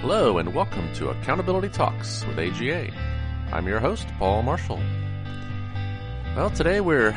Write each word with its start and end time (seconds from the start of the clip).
Hello, 0.00 0.38
and 0.38 0.54
welcome 0.54 0.90
to 0.94 1.10
Accountability 1.10 1.68
Talks 1.68 2.24
with 2.24 2.38
AGA. 2.38 2.90
I'm 3.52 3.68
your 3.68 3.80
host, 3.80 4.08
Paul 4.18 4.42
Marshall. 4.42 4.80
Well, 6.34 6.48
today 6.48 6.80
we're 6.80 7.14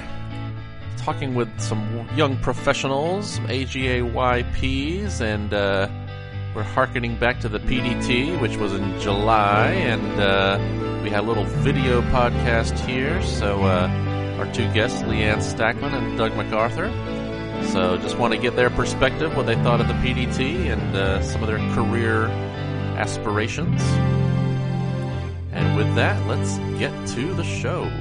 talking 0.97 1.33
with 1.33 1.61
some 1.61 2.09
young 2.17 2.37
professionals, 2.39 3.39
AGA 3.45 4.01
YPs, 4.01 5.21
and 5.21 5.53
uh, 5.53 5.87
we're 6.53 6.63
harkening 6.63 7.17
back 7.17 7.39
to 7.39 7.47
the 7.47 7.59
PDT, 7.59 8.41
which 8.41 8.57
was 8.57 8.73
in 8.73 8.99
July, 8.99 9.67
and 9.69 10.19
uh, 10.19 11.01
we 11.01 11.09
had 11.09 11.21
a 11.21 11.27
little 11.27 11.45
video 11.45 12.01
podcast 12.01 12.77
here. 12.85 13.23
So, 13.23 13.63
uh, 13.63 13.87
our 14.39 14.53
two 14.53 14.69
guests, 14.73 15.01
Leanne 15.03 15.37
Stackman 15.37 15.93
and 15.93 16.17
Doug 16.17 16.35
MacArthur. 16.35 16.91
So, 17.71 17.95
just 17.95 18.17
want 18.17 18.33
to 18.33 18.39
get 18.39 18.57
their 18.57 18.69
perspective, 18.69 19.37
what 19.37 19.45
they 19.45 19.55
thought 19.55 19.79
of 19.79 19.87
the 19.87 19.93
PDT, 19.93 20.69
and 20.69 20.97
uh, 20.97 21.21
some 21.23 21.41
of 21.41 21.47
their 21.47 21.59
career 21.73 22.29
aspirations. 22.95 23.81
And 25.51 25.75
with 25.77 25.93
that, 25.95 26.25
let's 26.27 26.57
get 26.79 26.91
to 27.09 27.33
the 27.33 27.43
show. 27.43 27.91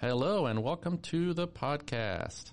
Hello, 0.00 0.46
and 0.46 0.62
welcome 0.62 0.98
to 0.98 1.32
the 1.34 1.48
podcast. 1.48 2.52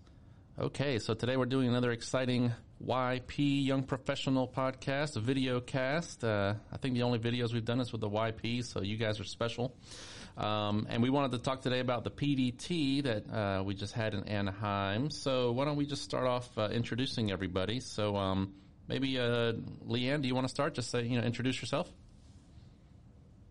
Okay, 0.60 1.00
so 1.00 1.14
today 1.14 1.38
we're 1.38 1.46
doing 1.46 1.68
another 1.68 1.92
exciting 1.92 2.54
YP 2.86 3.66
Young 3.66 3.84
Professional 3.84 4.48
podcast, 4.48 5.16
a 5.16 5.20
video 5.20 5.60
cast. 5.60 6.24
Uh, 6.24 6.55
I 6.72 6.78
think 6.78 6.96
the 6.96 7.04
only 7.04 7.20
videos 7.20 7.54
we've 7.54 7.66
done 7.66 7.80
is 7.80 7.91
with 7.91 8.02
the 8.02 8.10
YP, 8.10 8.66
so 8.66 8.82
you 8.82 8.98
guys 8.98 9.20
are 9.20 9.24
special. 9.24 9.76
Um, 10.38 10.88
and 10.90 11.03
we 11.03 11.09
wanted 11.09 11.31
to 11.31 11.40
talk 11.40 11.62
today 11.62 11.80
about 11.80 12.03
the 12.03 12.12
PDT 12.12 13.03
that 13.03 13.34
uh, 13.34 13.63
we 13.63 13.76
just 13.76 13.94
had 13.94 14.13
in 14.13 14.24
Anaheim. 14.27 15.10
So 15.10 15.51
why 15.51 15.65
don't 15.65 15.76
we 15.76 15.85
just 15.85 16.04
start 16.04 16.26
off 16.26 16.57
uh, 16.57 16.70
introducing 16.71 17.32
everybody? 17.32 17.79
So 17.79 18.15
um, 18.15 18.54
maybe 18.88 19.20
uh, 19.20 19.54
Leanne, 19.88 20.21
do 20.21 20.27
you 20.27 20.35
want 20.35 20.46
to 20.48 20.51
start? 20.51 20.73
Just 20.73 20.90
say 20.90 21.04
you 21.04 21.20
know, 21.20 21.26
introduce 21.26 21.62
yourself. 21.62 21.91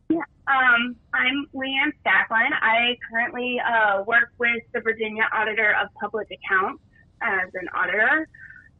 Yeah, 0.08 0.22
um, 0.48 0.96
I'm 1.14 1.46
Leanne 1.54 1.92
Stacklin. 2.00 2.50
I 2.60 2.96
currently 3.10 3.60
uh, 3.60 4.02
work 4.06 4.32
with 4.38 4.62
the 4.72 4.80
Virginia 4.80 5.24
Auditor 5.32 5.74
of 5.80 5.88
Public 6.00 6.28
Accounts 6.32 6.82
as 7.22 7.50
an 7.54 7.68
auditor, 7.74 8.26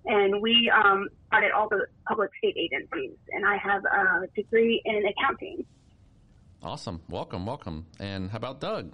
and 0.07 0.41
we 0.41 0.73
um, 0.75 1.09
audit 1.33 1.53
all 1.53 1.69
the 1.69 1.87
public 2.09 2.31
state 2.39 2.57
agencies. 2.57 3.17
And 3.31 3.47
I 3.47 3.57
have 3.59 3.85
a 3.85 4.27
degree 4.35 4.81
in 4.85 5.05
accounting. 5.07 5.65
Awesome. 6.63 7.01
Welcome, 7.09 7.47
welcome. 7.47 7.87
And 7.99 8.31
how 8.31 8.37
about 8.37 8.61
Doug? 8.61 8.93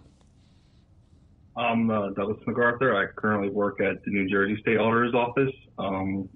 I'm 1.56 1.90
uh, 1.90 2.10
Douglas 2.10 2.38
MacArthur. 2.46 2.94
I 2.94 3.06
currently 3.20 3.48
work 3.48 3.80
at 3.80 4.04
the 4.04 4.10
New 4.10 4.28
Jersey 4.28 4.56
State 4.60 4.76
Auditor's 4.76 5.14
Office. 5.14 5.52
Um, 5.76 6.28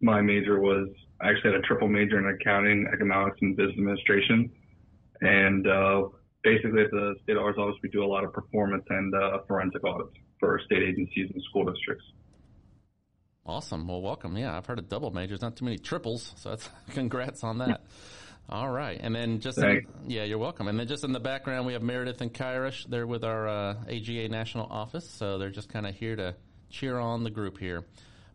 my 0.00 0.22
major 0.22 0.58
was 0.60 0.88
I 1.20 1.28
actually 1.28 1.52
had 1.52 1.60
a 1.60 1.62
triple 1.62 1.88
major 1.88 2.18
in 2.18 2.34
accounting, 2.34 2.86
economics, 2.92 3.36
and 3.42 3.54
business 3.54 3.76
administration. 3.76 4.50
And 5.20 5.66
uh, 5.66 6.04
basically, 6.42 6.84
at 6.84 6.90
the 6.90 7.16
State 7.24 7.36
Auditor's 7.36 7.58
Office, 7.58 7.76
we 7.82 7.90
do 7.90 8.02
a 8.02 8.06
lot 8.06 8.24
of 8.24 8.32
performance 8.32 8.84
and 8.88 9.14
uh, 9.14 9.38
forensic 9.46 9.84
audits 9.84 10.16
for 10.38 10.58
state 10.64 10.82
agencies 10.82 11.30
and 11.34 11.42
school 11.50 11.70
districts. 11.70 12.04
Awesome. 13.44 13.86
Well, 13.88 14.00
welcome. 14.00 14.38
Yeah, 14.38 14.56
I've 14.56 14.64
heard 14.64 14.78
of 14.78 14.88
double 14.88 15.10
majors, 15.10 15.42
not 15.42 15.56
too 15.56 15.66
many 15.66 15.76
triples. 15.76 16.32
So 16.36 16.50
that's 16.50 16.70
congrats 16.90 17.44
on 17.44 17.58
that. 17.58 17.82
All 18.50 18.68
right, 18.68 18.98
and 19.00 19.14
then 19.14 19.38
just 19.38 19.58
in, 19.58 19.86
yeah, 20.08 20.24
you're 20.24 20.36
welcome. 20.36 20.66
And 20.66 20.76
then 20.76 20.88
just 20.88 21.04
in 21.04 21.12
the 21.12 21.20
background, 21.20 21.66
we 21.66 21.74
have 21.74 21.82
Meredith 21.82 22.20
and 22.20 22.34
Kyrish. 22.34 22.84
They're 22.84 23.06
with 23.06 23.22
our 23.22 23.46
uh, 23.46 23.74
AGA 23.88 24.28
national 24.28 24.66
office, 24.66 25.08
so 25.08 25.38
they're 25.38 25.50
just 25.50 25.68
kind 25.68 25.86
of 25.86 25.94
here 25.94 26.16
to 26.16 26.34
cheer 26.68 26.98
on 26.98 27.22
the 27.22 27.30
group 27.30 27.58
here. 27.58 27.84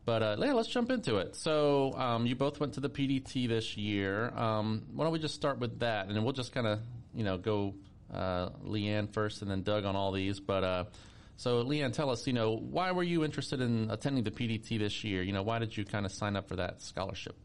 But 0.06 0.24
uh, 0.24 0.38
yeah, 0.40 0.54
let's 0.54 0.70
jump 0.70 0.90
into 0.90 1.18
it. 1.18 1.36
So 1.36 1.92
um, 1.98 2.26
you 2.26 2.36
both 2.36 2.62
went 2.62 2.76
to 2.76 2.80
the 2.80 2.90
PDT 2.90 3.50
this 3.50 3.76
year. 3.76 4.30
Um, 4.30 4.84
why 4.94 5.04
don't 5.04 5.12
we 5.12 5.20
just 5.20 5.36
start 5.36 5.60
with 5.60 5.80
that, 5.80 6.08
and 6.08 6.16
then 6.16 6.24
we'll 6.24 6.32
just 6.32 6.54
kind 6.54 6.68
of 6.68 6.80
you 7.14 7.26
know 7.26 7.38
go 7.38 7.74
uh, 8.14 8.52
Leanne 8.64 9.12
first, 9.12 9.42
and 9.42 9.52
then 9.52 9.64
Doug 9.64 9.84
on 9.84 9.98
all 9.98 10.14
these. 10.14 10.40
But 10.40 10.64
uh, 10.64 10.84
so 11.36 11.62
Leanne, 11.66 11.92
tell 11.92 12.10
us, 12.10 12.26
you 12.26 12.32
know, 12.34 12.56
why 12.56 12.94
were 12.94 13.04
you 13.04 13.26
interested 13.26 13.60
in 13.60 13.92
attending 13.92 14.24
the 14.24 14.32
PDT 14.32 14.80
this 14.80 15.04
year? 15.04 15.22
You 15.24 15.34
know, 15.34 15.44
why 15.44 15.60
did 15.60 15.76
you 15.76 15.84
kind 15.84 16.06
of 16.06 16.14
sign 16.14 16.38
up 16.38 16.48
for 16.48 16.56
that 16.56 16.82
scholarship? 16.82 17.36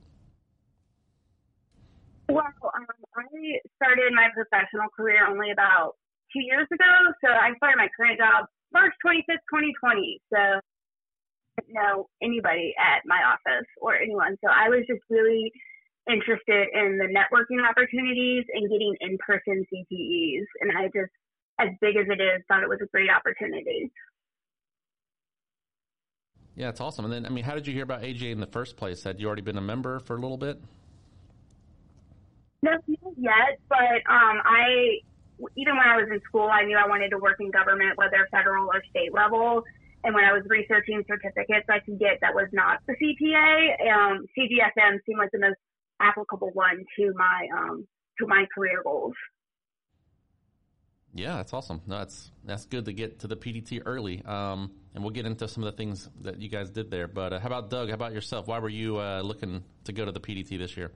Well, 2.30 2.44
um, 2.62 2.86
I 3.16 3.58
started 3.80 4.12
my 4.12 4.28
professional 4.36 4.92
career 4.92 5.24
only 5.24 5.50
about 5.50 5.96
two 6.32 6.44
years 6.44 6.68
ago. 6.68 6.92
So 7.24 7.32
I 7.32 7.56
started 7.56 7.80
my 7.80 7.88
current 7.96 8.20
job 8.20 8.44
March 8.72 8.92
25th, 9.00 9.40
2020. 9.48 10.20
So 10.28 10.36
I 10.36 11.60
didn't 11.64 11.74
know 11.74 12.08
anybody 12.22 12.74
at 12.76 13.02
my 13.08 13.24
office 13.24 13.66
or 13.80 13.96
anyone. 13.96 14.36
So 14.44 14.52
I 14.52 14.68
was 14.68 14.84
just 14.86 15.00
really 15.08 15.50
interested 16.10 16.68
in 16.76 16.98
the 17.00 17.08
networking 17.08 17.64
opportunities 17.64 18.44
and 18.52 18.68
getting 18.70 18.94
in-person 19.00 19.64
CPEs. 19.72 20.46
And 20.60 20.76
I 20.76 20.86
just, 20.86 21.12
as 21.58 21.68
big 21.80 21.96
as 21.96 22.06
it 22.08 22.20
is, 22.20 22.42
thought 22.48 22.62
it 22.62 22.68
was 22.68 22.78
a 22.82 22.86
great 22.92 23.10
opportunity. 23.10 23.90
Yeah, 26.56 26.68
it's 26.68 26.80
awesome. 26.80 27.04
And 27.06 27.14
then, 27.14 27.26
I 27.26 27.30
mean, 27.30 27.44
how 27.44 27.54
did 27.54 27.66
you 27.66 27.72
hear 27.72 27.84
about 27.84 28.04
AGA 28.04 28.28
in 28.28 28.40
the 28.40 28.46
first 28.46 28.76
place? 28.76 29.02
Had 29.02 29.20
you 29.20 29.26
already 29.26 29.42
been 29.42 29.56
a 29.56 29.62
member 29.62 30.00
for 30.00 30.16
a 30.16 30.20
little 30.20 30.36
bit? 30.36 30.60
No, 32.62 32.72
not 32.72 33.14
yet, 33.16 33.58
but 33.68 34.04
um, 34.08 34.40
I 34.44 35.00
even 35.56 35.76
when 35.76 35.88
I 35.88 35.96
was 35.96 36.08
in 36.10 36.20
school, 36.28 36.48
I 36.52 36.64
knew 36.64 36.76
I 36.76 36.86
wanted 36.86 37.10
to 37.10 37.18
work 37.18 37.36
in 37.40 37.50
government, 37.50 37.96
whether 37.96 38.28
federal 38.30 38.66
or 38.66 38.82
state 38.90 39.14
level. 39.14 39.62
And 40.04 40.14
when 40.14 40.24
I 40.24 40.32
was 40.32 40.42
researching 40.48 41.02
certificates 41.06 41.66
I 41.68 41.78
could 41.80 41.98
get 41.98 42.18
that 42.22 42.34
was 42.34 42.48
not 42.52 42.80
the 42.86 42.94
CPA, 42.94 43.92
um, 43.92 44.26
CGFM 44.36 44.98
seemed 45.06 45.18
like 45.18 45.30
the 45.32 45.40
most 45.40 45.58
applicable 46.00 46.50
one 46.54 46.84
to 46.96 47.12
my 47.14 47.46
um, 47.56 47.86
to 48.18 48.26
my 48.26 48.46
career 48.54 48.82
goals. 48.82 49.14
Yeah, 51.12 51.36
that's 51.36 51.52
awesome. 51.52 51.82
No, 51.86 51.98
that's 51.98 52.30
that's 52.44 52.66
good 52.66 52.84
to 52.84 52.92
get 52.92 53.20
to 53.20 53.26
the 53.26 53.36
PDT 53.36 53.82
early. 53.84 54.22
Um, 54.24 54.70
and 54.94 55.02
we'll 55.02 55.12
get 55.12 55.26
into 55.26 55.48
some 55.48 55.64
of 55.64 55.72
the 55.72 55.76
things 55.76 56.08
that 56.22 56.40
you 56.40 56.48
guys 56.48 56.70
did 56.70 56.90
there. 56.90 57.08
But 57.08 57.32
uh, 57.32 57.40
how 57.40 57.46
about 57.46 57.68
Doug? 57.68 57.88
How 57.88 57.94
about 57.94 58.12
yourself? 58.12 58.46
Why 58.46 58.58
were 58.58 58.68
you 58.68 58.98
uh, 58.98 59.20
looking 59.22 59.64
to 59.84 59.92
go 59.92 60.04
to 60.04 60.12
the 60.12 60.20
PDT 60.20 60.58
this 60.58 60.76
year? 60.76 60.92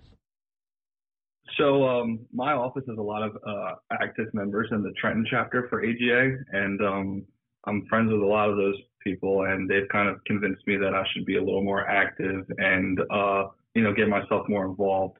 So 1.59 1.87
um, 1.87 2.21
my 2.33 2.53
office 2.53 2.85
has 2.89 2.99
a 2.99 3.03
lot 3.03 3.23
of 3.23 3.37
uh, 3.47 3.75
active 3.93 4.33
members 4.33 4.69
in 4.73 4.83
the 4.83 4.93
Trenton 4.93 5.27
chapter 5.31 5.69
for 5.69 5.85
AGA, 5.85 6.39
and 6.53 6.81
um, 6.81 7.23
I'm 7.67 7.87
friends 7.87 8.11
with 8.11 8.23
a 8.23 8.27
lot 8.27 8.49
of 8.49 8.57
those 8.57 8.77
people, 9.03 9.45
and 9.45 9.69
they've 9.69 9.89
kind 9.93 10.09
of 10.09 10.23
convinced 10.25 10.67
me 10.67 10.77
that 10.79 10.95
I 10.95 11.05
should 11.13 11.27
be 11.27 11.37
a 11.37 11.43
little 11.43 11.63
more 11.63 11.87
active 11.89 12.47
and 12.59 12.99
uh, 13.11 13.49
you 13.75 13.83
know 13.83 13.93
get 13.93 14.09
myself 14.09 14.49
more 14.49 14.65
involved. 14.65 15.19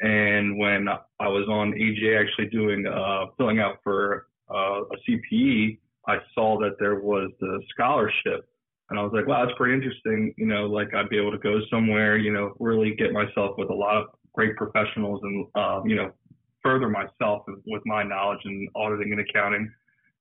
And 0.00 0.58
when 0.58 0.88
I 0.88 1.28
was 1.28 1.46
on 1.48 1.74
AGA 1.74 2.18
actually 2.18 2.46
doing 2.46 2.86
uh, 2.86 3.26
filling 3.36 3.60
out 3.60 3.76
for 3.84 4.28
uh, 4.50 4.80
a 4.82 4.96
CPE, 5.08 5.78
I 6.08 6.16
saw 6.34 6.58
that 6.60 6.76
there 6.78 7.00
was 7.00 7.30
the 7.38 7.60
scholarship, 7.68 8.48
and 8.88 8.98
I 8.98 9.02
was 9.02 9.12
like, 9.14 9.26
wow, 9.26 9.44
that's 9.44 9.56
pretty 9.58 9.74
interesting. 9.74 10.34
You 10.38 10.46
know, 10.46 10.66
like 10.66 10.94
I'd 10.94 11.10
be 11.10 11.18
able 11.18 11.32
to 11.32 11.38
go 11.38 11.60
somewhere, 11.70 12.16
you 12.16 12.32
know, 12.32 12.54
really 12.58 12.94
get 12.94 13.12
myself 13.12 13.56
with 13.58 13.68
a 13.68 13.74
lot 13.74 13.98
of 13.98 14.06
great 14.34 14.56
professionals 14.56 15.20
and, 15.22 15.46
um, 15.54 15.86
you 15.86 15.96
know, 15.96 16.12
further 16.62 16.88
myself 16.88 17.44
with 17.66 17.82
my 17.86 18.02
knowledge 18.02 18.40
in 18.44 18.68
auditing 18.74 19.12
and 19.12 19.20
accounting 19.20 19.72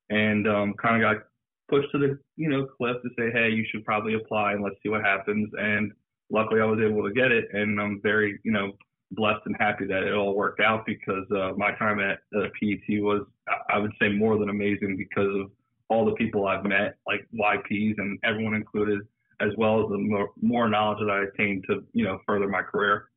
and 0.10 0.48
um, 0.48 0.74
kind 0.82 0.96
of 0.96 1.02
got 1.02 1.24
pushed 1.70 1.92
to 1.92 1.98
the, 1.98 2.18
you 2.36 2.50
know, 2.50 2.66
cliff 2.66 2.98
to 3.04 3.10
say, 3.18 3.32
hey, 3.32 3.50
you 3.50 3.66
should 3.70 3.86
probably 3.86 4.16
apply 4.16 4.54
and 4.54 4.64
let's 4.64 4.76
see 4.82 4.90
what 4.90 5.02
happens. 5.02 5.50
And 5.58 5.92
luckily 6.32 6.62
I 6.62 6.66
was 6.66 6.80
able 6.80 7.04
to 7.04 7.14
get 7.14 7.32
it. 7.32 7.50
And 7.54 7.80
I'm 7.80 8.02
very, 8.02 8.40
you 8.44 8.52
know, 8.52 8.72
blessed 9.12 9.42
and 9.46 9.56
happy 9.60 9.86
that 9.86 10.04
it 10.04 10.14
all 10.14 10.36
worked 10.36 10.60
out 10.60 10.86
because 10.86 11.26
uh, 11.32 11.54
my 11.58 11.72
time 11.76 12.00
at 12.00 12.20
uh, 12.36 12.48
PDT 12.62 13.02
was, 13.02 13.26
I 13.70 13.78
would 13.78 13.94
say, 14.00 14.10
more 14.10 14.38
than 14.38 14.50
amazing 14.50 14.98
because 14.98 15.36
of 15.36 15.52
all 15.90 16.06
the 16.06 16.14
people 16.14 16.48
I've 16.48 16.64
met, 16.64 16.98
like 17.08 17.28
YPs 17.34 17.96
and 17.98 18.20
everyone 18.24 18.54
included, 18.54 19.02
as 19.40 19.50
well 19.58 19.84
as 19.84 19.90
the 19.90 19.98
more, 19.98 20.30
more 20.42 20.70
knowledge 20.70 21.00
that 21.00 21.10
I 21.10 21.24
attained 21.24 21.66
to, 21.70 21.84
you 21.94 22.04
know, 22.04 22.20
further 22.28 22.48
my 22.48 22.62
career. 22.62 23.09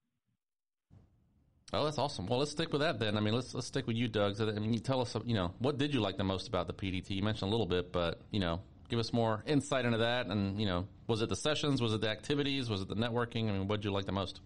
Oh, 1.75 1.85
that's 1.85 1.99
awesome. 1.99 2.27
Well, 2.27 2.39
let's 2.39 2.51
stick 2.51 2.71
with 2.71 2.83
that 2.83 2.99
then. 2.99 3.17
I 3.17 3.21
mean, 3.21 3.35
let's 3.35 3.55
let's 3.55 3.67
stick 3.67 3.87
with 3.87 3.97
you, 3.97 4.07
Doug. 4.07 4.37
So 4.37 4.49
I 4.49 4.53
mean, 4.53 4.75
you 4.75 4.81
tell 4.81 5.01
us, 5.01 5.17
you 5.25 5.35
know, 5.35 5.55
what 5.59 5.79
did 5.79 5.95
you 5.95 6.01
like 6.01 6.19
the 6.19 6.25
most 6.25 6.49
about 6.49 6.67
the 6.67 6.75
PDT? 6.75 7.11
You 7.11 7.23
mentioned 7.23 7.49
a 7.49 7.51
little 7.51 7.67
bit, 7.67 7.93
but 7.93 8.21
you 8.31 8.41
know, 8.41 8.61
give 8.91 8.99
us 8.99 9.13
more 9.13 9.43
insight 9.47 9.87
into 9.87 9.99
that. 9.99 10.27
And 10.27 10.61
you 10.61 10.67
know, 10.67 10.87
was 11.07 11.23
it 11.23 11.31
the 11.31 11.37
sessions? 11.37 11.81
Was 11.81 11.95
it 11.95 12.03
the 12.03 12.11
activities? 12.11 12.69
Was 12.69 12.83
it 12.83 12.89
the 12.89 12.95
networking? 12.95 13.49
I 13.49 13.53
mean, 13.53 13.69
what 13.69 13.77
did 13.77 13.87
you 13.87 13.93
like 13.93 14.05
the 14.05 14.13
most? 14.13 14.41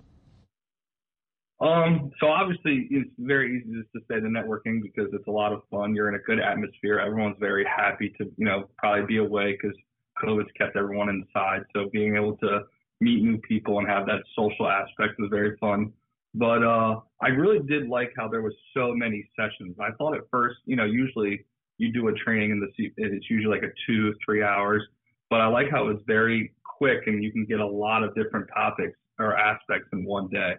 Um, 1.59 2.13
so 2.21 2.29
obviously 2.29 2.87
it's 2.91 3.11
very 3.19 3.59
easy 3.59 3.81
just 3.81 3.93
to 3.95 4.01
say 4.09 4.21
the 4.21 4.29
networking 4.29 4.83
because 4.83 5.09
it's 5.13 5.27
a 5.27 5.31
lot 5.31 5.53
of 5.53 5.63
fun. 5.71 5.95
You're 5.95 6.09
in 6.09 6.15
a 6.15 6.19
good 6.19 6.39
atmosphere. 6.39 7.01
Everyone's 7.01 7.39
very 7.41 7.65
happy 7.65 8.11
to, 8.19 8.31
you 8.37 8.45
know, 8.45 8.69
probably 8.77 9.07
be 9.07 9.17
away 9.17 9.53
because 9.53 9.77
COVID's 10.23 10.53
kept 10.57 10.77
everyone 10.77 11.09
inside. 11.09 11.63
So 11.75 11.89
being 11.91 12.15
able 12.15 12.37
to 12.39 12.61
meet 13.01 13.23
new 13.23 13.39
people 13.39 13.79
and 13.79 13.89
have 13.89 14.07
that 14.07 14.23
social 14.37 14.69
aspect 14.69 15.19
was 15.19 15.31
very 15.31 15.57
fun. 15.57 15.93
But 16.37 16.63
uh, 16.63 17.01
I 17.23 17.29
really 17.29 17.61
did 17.67 17.89
like 17.89 18.13
how 18.17 18.29
there 18.29 18.43
was 18.43 18.53
so 18.75 18.93
many 18.95 19.27
sessions. 19.39 19.75
I 19.81 19.91
thought 19.97 20.15
at 20.15 20.23
first, 20.31 20.57
you 20.67 20.77
know, 20.77 20.85
usually 20.85 21.47
you 21.79 21.93
do 21.93 22.09
a 22.09 22.13
training 22.13 22.51
in 22.51 22.61
the 22.61 22.69
it's 22.97 23.31
usually 23.31 23.55
like 23.55 23.65
a 23.65 23.73
two 23.87 24.15
three 24.25 24.43
hours, 24.43 24.83
but 25.31 25.41
I 25.41 25.47
like 25.47 25.71
how 25.71 25.89
it 25.89 25.95
was 25.95 26.03
very 26.07 26.53
quick 26.63 27.07
and 27.07 27.25
you 27.25 27.33
can 27.33 27.47
get 27.47 27.61
a 27.61 27.67
lot 27.67 28.03
of 28.05 28.15
different 28.15 28.49
topics 28.55 28.99
or 29.19 29.37
aspects 29.37 29.89
in 29.95 30.05
one 30.05 30.29
day. 30.29 30.55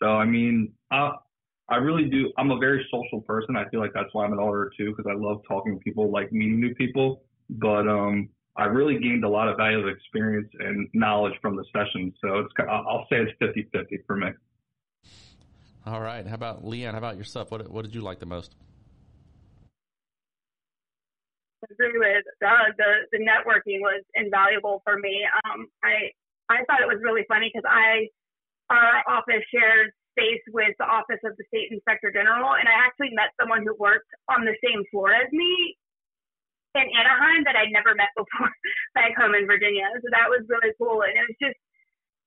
So, 0.00 0.10
I 0.10 0.24
mean, 0.24 0.72
I, 0.92 1.12
I 1.68 1.76
really 1.76 2.08
do. 2.08 2.32
I'm 2.38 2.52
a 2.52 2.58
very 2.58 2.86
social 2.92 3.20
person. 3.22 3.56
I 3.56 3.68
feel 3.70 3.80
like 3.80 3.92
that's 3.94 4.08
why 4.12 4.24
I'm 4.24 4.32
an 4.32 4.38
auditor 4.38 4.70
too, 4.76 4.94
because 4.96 5.10
I 5.10 5.14
love 5.18 5.42
talking 5.48 5.74
to 5.74 5.80
people, 5.80 6.12
like 6.12 6.32
meeting 6.32 6.60
new 6.60 6.74
people. 6.76 7.24
But 7.50 7.88
um, 7.88 8.28
I 8.56 8.64
really 8.64 9.00
gained 9.00 9.24
a 9.24 9.28
lot 9.28 9.48
of 9.48 9.56
valuable 9.56 9.88
experience 9.88 10.48
and 10.60 10.88
knowledge 10.94 11.34
from 11.42 11.56
the 11.56 11.64
sessions. 11.72 12.14
So 12.20 12.38
it's 12.38 12.52
I'll 12.68 13.06
say 13.10 13.16
it's 13.16 13.32
50-50 13.40 14.06
for 14.06 14.16
me. 14.16 14.28
All 15.84 16.00
right. 16.00 16.26
How 16.26 16.34
about 16.34 16.64
Leanne? 16.64 16.92
How 16.92 16.98
about 16.98 17.16
yourself? 17.16 17.50
What 17.50 17.68
what 17.70 17.82
did 17.82 17.94
you 17.94 18.02
like 18.02 18.20
the 18.20 18.26
most? 18.26 18.54
Agree 21.70 21.98
with 21.98 22.24
Doug. 22.40 22.74
The 22.78 23.06
the 23.10 23.18
networking 23.18 23.80
was 23.80 24.02
invaluable 24.14 24.82
for 24.84 24.98
me. 24.98 25.26
Um, 25.44 25.66
I 25.82 26.10
I 26.50 26.62
thought 26.66 26.82
it 26.82 26.90
was 26.90 27.02
really 27.02 27.24
funny 27.26 27.50
because 27.52 27.66
I 27.66 28.06
our 28.70 29.02
office 29.10 29.42
shares 29.50 29.90
space 30.14 30.42
with 30.52 30.76
the 30.78 30.86
office 30.86 31.18
of 31.24 31.34
the 31.36 31.44
state 31.48 31.72
inspector 31.72 32.12
general, 32.12 32.54
and 32.54 32.68
I 32.68 32.76
actually 32.86 33.10
met 33.16 33.34
someone 33.40 33.64
who 33.66 33.74
worked 33.78 34.10
on 34.28 34.44
the 34.44 34.54
same 34.62 34.84
floor 34.90 35.10
as 35.10 35.30
me 35.32 35.74
in 36.74 36.88
Anaheim 36.88 37.44
that 37.44 37.56
I'd 37.56 37.72
never 37.72 37.94
met 37.94 38.12
before 38.16 38.48
back 38.94 39.16
home 39.16 39.34
in 39.34 39.46
Virginia. 39.46 39.88
So 39.98 40.08
that 40.12 40.30
was 40.30 40.46
really 40.46 40.74
cool, 40.78 41.02
and 41.02 41.14
it 41.16 41.24
was 41.26 41.38
just 41.40 41.58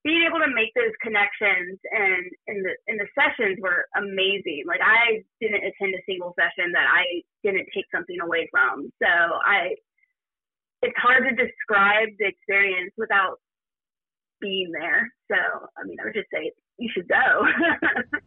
being 0.05 0.21
able 0.29 0.37
to 0.37 0.53
make 0.53 0.69
those 0.77 0.93
connections 1.01 1.81
and 1.89 2.29
in 2.45 2.61
the 2.61 2.77
in 2.85 3.01
the 3.01 3.09
sessions 3.17 3.57
were 3.59 3.89
amazing. 3.97 4.63
Like 4.67 4.79
I 4.79 5.25
didn't 5.41 5.65
attend 5.65 5.97
a 5.97 6.05
single 6.05 6.37
session 6.37 6.71
that 6.73 6.85
I 6.85 7.25
didn't 7.43 7.65
take 7.73 7.89
something 7.91 8.21
away 8.21 8.47
from. 8.51 8.93
So 9.01 9.09
I 9.09 9.73
it's 10.83 10.95
hard 11.01 11.25
to 11.25 11.33
describe 11.33 12.09
the 12.19 12.27
experience 12.27 12.93
without 12.95 13.41
being 14.39 14.71
there. 14.71 15.11
So 15.27 15.35
I 15.75 15.83
mean 15.85 15.97
I 15.99 16.05
would 16.05 16.13
just 16.13 16.29
say 16.31 16.51
you 16.77 16.87
should 16.93 17.09
go. 17.09 17.47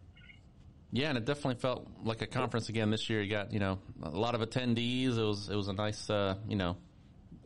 yeah, 0.93 1.11
and 1.11 1.19
it 1.19 1.27
definitely 1.27 1.61
felt 1.61 1.87
like 2.03 2.23
a 2.23 2.27
conference 2.27 2.71
again 2.71 2.91
this 2.91 3.09
year. 3.09 3.23
You 3.23 3.31
got, 3.31 3.53
you 3.53 3.61
know, 3.61 3.79
a 4.03 4.11
lot 4.11 4.35
of 4.35 4.41
attendees. 4.41 5.17
It 5.17 5.23
was 5.23 5.49
it 5.49 5.55
was 5.55 5.69
a 5.69 5.75
nice 5.75 6.11
uh, 6.11 6.35
you 6.49 6.57
know, 6.57 6.77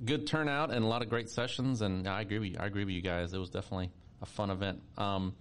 good 0.02 0.26
turnout 0.26 0.72
and 0.72 0.82
a 0.82 0.88
lot 0.88 1.02
of 1.02 1.10
great 1.10 1.28
sessions 1.28 1.82
and 1.82 2.08
I 2.08 2.22
agree 2.22 2.38
with 2.38 2.52
you. 2.52 2.56
I 2.58 2.64
agree 2.64 2.86
with 2.86 2.94
you 2.94 3.02
guys. 3.02 3.34
It 3.34 3.38
was 3.38 3.50
definitely 3.50 3.90
a 4.22 4.26
fun 4.26 4.50
event. 4.50 4.80
Um, 4.96 5.34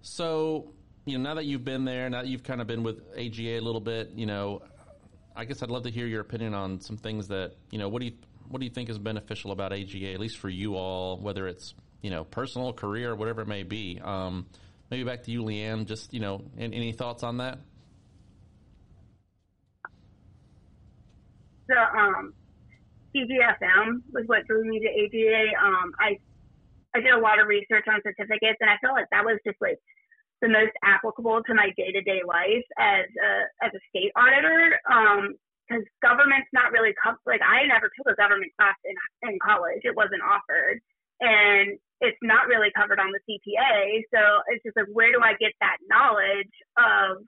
so, 0.00 0.72
you 1.04 1.18
know, 1.18 1.24
now 1.24 1.34
that 1.34 1.44
you've 1.44 1.64
been 1.64 1.84
there, 1.84 2.08
now 2.08 2.22
that 2.22 2.28
you've 2.28 2.44
kind 2.44 2.60
of 2.60 2.66
been 2.66 2.82
with 2.82 3.02
AGA 3.16 3.58
a 3.58 3.60
little 3.60 3.80
bit, 3.80 4.12
you 4.14 4.26
know, 4.26 4.62
I 5.34 5.44
guess 5.44 5.62
I'd 5.62 5.70
love 5.70 5.82
to 5.84 5.90
hear 5.90 6.06
your 6.06 6.20
opinion 6.20 6.54
on 6.54 6.80
some 6.80 6.96
things 6.96 7.28
that, 7.28 7.52
you 7.70 7.78
know, 7.78 7.88
what 7.88 8.00
do 8.00 8.06
you, 8.06 8.12
what 8.48 8.60
do 8.60 8.64
you 8.64 8.70
think 8.70 8.88
is 8.88 8.98
beneficial 8.98 9.50
about 9.50 9.72
AGA, 9.72 10.12
at 10.12 10.20
least 10.20 10.38
for 10.38 10.48
you 10.48 10.76
all, 10.76 11.18
whether 11.18 11.48
it's, 11.48 11.74
you 12.02 12.10
know, 12.10 12.24
personal, 12.24 12.72
career, 12.72 13.14
whatever 13.14 13.42
it 13.42 13.48
may 13.48 13.62
be. 13.62 14.00
Um, 14.02 14.46
maybe 14.90 15.04
back 15.04 15.24
to 15.24 15.30
you, 15.30 15.42
Leanne, 15.42 15.86
just, 15.86 16.12
you 16.12 16.20
know, 16.20 16.42
any, 16.58 16.92
thoughts 16.92 17.22
on 17.22 17.38
that? 17.38 17.58
The, 21.68 21.76
um, 21.76 22.34
CGFM 23.14 24.02
was 24.12 24.24
what 24.26 24.46
drew 24.46 24.64
me 24.64 24.80
to 24.80 24.86
AGA. 24.86 25.52
Um, 25.62 25.92
I 25.98 26.18
I 26.94 27.00
did 27.00 27.12
a 27.12 27.20
lot 27.20 27.40
of 27.40 27.48
research 27.48 27.84
on 27.88 28.00
certificates, 28.04 28.58
and 28.60 28.70
I 28.70 28.76
felt 28.82 28.94
like 28.94 29.08
that 29.10 29.24
was 29.24 29.40
just 29.46 29.60
like 29.60 29.78
the 30.42 30.48
most 30.48 30.72
applicable 30.84 31.42
to 31.46 31.54
my 31.54 31.70
day 31.76 31.92
to 31.92 32.02
day 32.02 32.20
life 32.26 32.66
as 32.78 33.06
a 33.22 33.32
as 33.64 33.72
a 33.72 33.82
state 33.88 34.12
auditor. 34.16 34.76
because 35.68 35.86
um, 35.86 36.00
government's 36.02 36.50
not 36.52 36.72
really 36.72 36.92
co- 36.98 37.22
like 37.24 37.40
I 37.40 37.64
never 37.66 37.88
took 37.96 38.12
a 38.12 38.16
government 38.18 38.52
class 38.58 38.76
in 38.84 38.96
in 39.30 39.38
college; 39.40 39.82
it 39.84 39.96
wasn't 39.96 40.22
offered, 40.26 40.80
and 41.20 41.78
it's 42.02 42.18
not 42.20 42.50
really 42.50 42.74
covered 42.76 42.98
on 42.98 43.14
the 43.14 43.22
CPA. 43.24 44.02
So 44.12 44.20
it's 44.50 44.62
just 44.66 44.76
like, 44.76 44.90
where 44.90 45.12
do 45.14 45.22
I 45.22 45.38
get 45.38 45.54
that 45.62 45.78
knowledge 45.86 46.50
of 46.74 47.22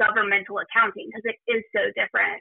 governmental 0.00 0.58
accounting? 0.64 1.12
Because 1.12 1.28
it 1.28 1.38
is 1.44 1.62
so 1.76 1.92
different. 1.92 2.40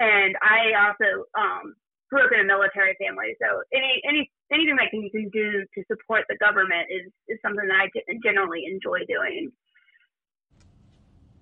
And 0.00 0.34
I 0.40 0.72
also 0.80 1.28
um, 1.36 1.76
grew 2.08 2.24
up 2.24 2.32
in 2.32 2.40
a 2.40 2.48
military 2.48 2.96
family, 2.96 3.36
so 3.36 3.60
any 3.76 4.00
any 4.08 4.32
anything 4.52 4.76
that 4.76 4.88
you 4.92 5.10
can 5.10 5.28
do 5.30 5.64
to 5.74 5.84
support 5.88 6.24
the 6.28 6.36
government 6.36 6.86
is 6.90 7.12
is 7.28 7.38
something 7.42 7.66
that 7.68 7.76
I 7.76 8.18
generally 8.22 8.64
enjoy 8.66 9.00
doing. 9.06 9.50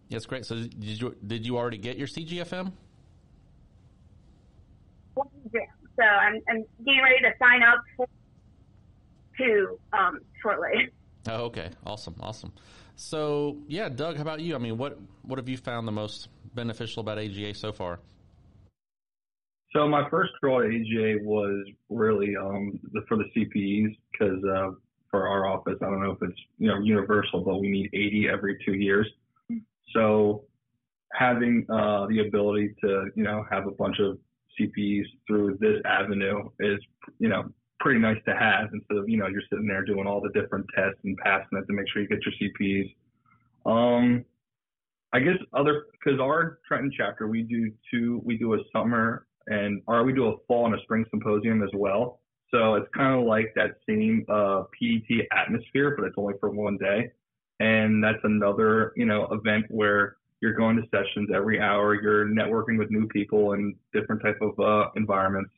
Yes, 0.08 0.26
great. 0.26 0.46
So 0.46 0.56
did 0.56 1.00
you 1.00 1.16
did 1.26 1.46
you 1.46 1.56
already 1.56 1.78
get 1.78 1.96
your 1.96 2.08
CGFM? 2.08 2.72
So 5.16 6.02
I'm 6.02 6.40
I'm 6.48 6.64
getting 6.84 7.02
ready 7.02 7.20
to 7.22 7.32
sign 7.40 7.62
up 7.62 7.82
for 7.96 8.06
to 9.38 9.78
um, 9.92 10.20
shortly. 10.42 10.90
Oh, 11.28 11.46
okay. 11.46 11.70
Awesome. 11.84 12.14
Awesome. 12.20 12.52
So, 12.94 13.56
yeah, 13.66 13.88
Doug, 13.88 14.14
how 14.14 14.22
about 14.22 14.38
you? 14.38 14.54
I 14.54 14.58
mean, 14.58 14.78
what 14.78 14.96
what 15.22 15.40
have 15.40 15.48
you 15.48 15.56
found 15.56 15.88
the 15.88 15.92
most 15.92 16.28
beneficial 16.54 17.00
about 17.00 17.18
AGA 17.18 17.52
so 17.52 17.72
far? 17.72 17.98
So 19.76 19.86
my 19.86 20.08
first 20.08 20.32
role 20.42 20.62
at 20.62 20.68
AGA 20.68 21.18
was 21.22 21.66
really 21.90 22.34
um, 22.34 22.80
the, 22.92 23.02
for 23.06 23.18
the 23.18 23.24
CPEs 23.36 23.94
because 24.10 24.42
uh, 24.42 24.70
for 25.10 25.28
our 25.28 25.46
office, 25.46 25.74
I 25.82 25.84
don't 25.84 26.02
know 26.02 26.12
if 26.12 26.22
it's 26.22 26.40
you 26.56 26.68
know 26.68 26.78
universal, 26.78 27.42
but 27.42 27.60
we 27.60 27.68
need 27.68 27.90
80 27.92 28.26
every 28.32 28.58
two 28.64 28.72
years. 28.72 29.06
So 29.92 30.44
having 31.12 31.66
uh, 31.68 32.06
the 32.06 32.26
ability 32.26 32.74
to 32.80 33.10
you 33.14 33.22
know 33.22 33.44
have 33.50 33.66
a 33.66 33.70
bunch 33.70 33.98
of 34.00 34.18
CPEs 34.58 35.04
through 35.26 35.58
this 35.60 35.82
avenue 35.84 36.48
is 36.58 36.78
you 37.18 37.28
know 37.28 37.44
pretty 37.78 38.00
nice 38.00 38.16
to 38.26 38.34
have 38.34 38.70
instead 38.72 38.96
of 38.96 39.06
you 39.10 39.18
know 39.18 39.26
you're 39.26 39.42
sitting 39.50 39.66
there 39.66 39.84
doing 39.84 40.06
all 40.06 40.22
the 40.22 40.30
different 40.30 40.64
tests 40.74 41.00
and 41.04 41.18
passing 41.18 41.58
it 41.58 41.66
to 41.66 41.74
make 41.74 41.84
sure 41.92 42.00
you 42.00 42.08
get 42.08 42.20
your 42.24 42.50
CPEs. 42.50 42.94
Um, 43.66 44.24
I 45.12 45.20
guess 45.20 45.36
other 45.52 45.84
because 45.92 46.18
our 46.18 46.60
Trenton 46.66 46.90
chapter 46.96 47.28
we 47.28 47.42
do 47.42 47.70
two 47.90 48.22
we 48.24 48.38
do 48.38 48.54
a 48.54 48.58
summer 48.72 49.26
and 49.48 49.82
or 49.86 50.04
we 50.04 50.12
do 50.12 50.28
a 50.28 50.36
fall 50.48 50.66
and 50.66 50.74
a 50.74 50.82
spring 50.82 51.04
symposium 51.10 51.62
as 51.62 51.70
well. 51.74 52.20
So 52.50 52.74
it's 52.74 52.88
kind 52.94 53.18
of 53.18 53.26
like 53.26 53.52
that 53.56 53.76
same 53.88 54.24
uh, 54.28 54.64
PDT 54.80 55.26
atmosphere, 55.32 55.94
but 55.96 56.06
it's 56.06 56.14
only 56.16 56.34
for 56.40 56.50
one 56.50 56.76
day. 56.78 57.10
And 57.58 58.02
that's 58.02 58.18
another, 58.22 58.92
you 58.96 59.06
know, 59.06 59.26
event 59.32 59.64
where 59.68 60.16
you're 60.40 60.54
going 60.54 60.76
to 60.76 60.82
sessions 60.90 61.30
every 61.34 61.60
hour. 61.60 62.00
You're 62.00 62.26
networking 62.26 62.78
with 62.78 62.90
new 62.90 63.08
people 63.08 63.54
in 63.54 63.74
different 63.92 64.22
type 64.22 64.38
of 64.42 64.58
uh, 64.60 64.90
environments. 64.94 65.50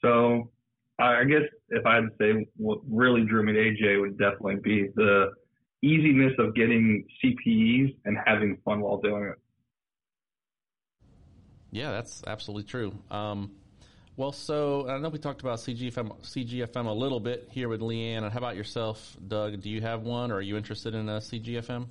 So 0.00 0.50
I 0.98 1.24
guess 1.24 1.42
if 1.68 1.84
I 1.84 1.96
had 1.96 2.04
to 2.04 2.10
say 2.18 2.46
what 2.56 2.78
really 2.88 3.24
drew 3.24 3.42
me 3.42 3.52
to 3.52 3.68
AGA 3.68 4.00
would 4.00 4.18
definitely 4.18 4.56
be 4.56 4.88
the 4.94 5.32
easiness 5.82 6.32
of 6.38 6.54
getting 6.54 7.04
CPEs 7.22 7.96
and 8.04 8.16
having 8.24 8.58
fun 8.64 8.80
while 8.80 8.98
doing 8.98 9.24
it. 9.24 9.38
Yeah, 11.76 11.90
that's 11.90 12.22
absolutely 12.26 12.62
true. 12.62 12.90
Um, 13.10 13.50
well, 14.16 14.32
so 14.32 14.88
I 14.88 14.96
know 14.96 15.10
we 15.10 15.18
talked 15.18 15.42
about 15.42 15.58
CGFM, 15.58 16.10
CGFM 16.22 16.86
a 16.86 16.90
little 16.90 17.20
bit 17.20 17.48
here 17.50 17.68
with 17.68 17.82
Leanne. 17.82 18.22
And 18.22 18.32
how 18.32 18.38
about 18.38 18.56
yourself, 18.56 19.14
Doug? 19.28 19.60
Do 19.60 19.68
you 19.68 19.82
have 19.82 20.02
one, 20.02 20.32
or 20.32 20.36
are 20.36 20.40
you 20.40 20.56
interested 20.56 20.94
in 20.94 21.10
a 21.10 21.18
CGFM? 21.18 21.86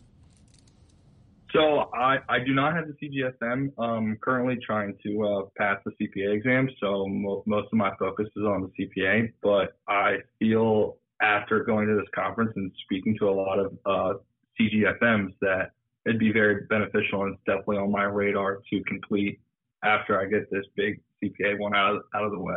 So 1.53 1.91
I, 1.93 2.17
I 2.27 2.39
do 2.43 2.55
not 2.55 2.73
have 2.73 2.85
the 2.87 2.93
CGFM. 2.93 3.73
I'm 3.77 4.17
currently 4.23 4.57
trying 4.65 4.97
to 5.05 5.23
uh, 5.23 5.41
pass 5.55 5.77
the 5.85 5.91
CPA 5.91 6.33
exam, 6.33 6.67
so 6.81 7.05
mo- 7.07 7.43
most 7.45 7.67
of 7.71 7.73
my 7.73 7.91
focus 7.99 8.25
is 8.35 8.43
on 8.43 8.71
the 8.75 8.85
CPA. 8.85 9.33
But 9.43 9.77
I 9.87 10.15
feel 10.39 10.97
after 11.21 11.63
going 11.63 11.87
to 11.89 11.95
this 11.95 12.09
conference 12.15 12.53
and 12.55 12.71
speaking 12.85 13.15
to 13.19 13.29
a 13.29 13.35
lot 13.35 13.59
of 13.59 13.77
uh, 13.85 14.13
CGFMs 14.59 15.35
that 15.41 15.73
it'd 16.07 16.19
be 16.19 16.33
very 16.33 16.63
beneficial, 16.71 17.21
and 17.25 17.35
it's 17.35 17.43
definitely 17.45 17.77
on 17.77 17.91
my 17.91 18.05
radar 18.05 18.61
to 18.71 18.83
complete 18.85 19.39
after 19.85 20.19
I 20.19 20.25
get 20.25 20.49
this 20.51 20.65
big 20.75 21.01
CPA 21.23 21.59
one 21.59 21.75
out 21.75 21.95
of, 21.95 22.01
out 22.13 22.23
of 22.23 22.31
the 22.31 22.39
way. 22.39 22.55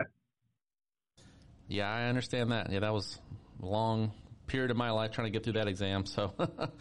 Yeah, 1.69 1.91
I 1.93 2.05
understand 2.05 2.53
that. 2.53 2.71
Yeah, 2.71 2.81
that 2.81 2.93
was 2.93 3.19
a 3.63 3.67
long 3.67 4.13
period 4.47 4.71
of 4.71 4.77
my 4.77 4.91
life 4.91 5.13
trying 5.13 5.27
to 5.27 5.31
get 5.31 5.45
through 5.45 5.53
that 5.55 5.69
exam. 5.69 6.07
So, 6.07 6.33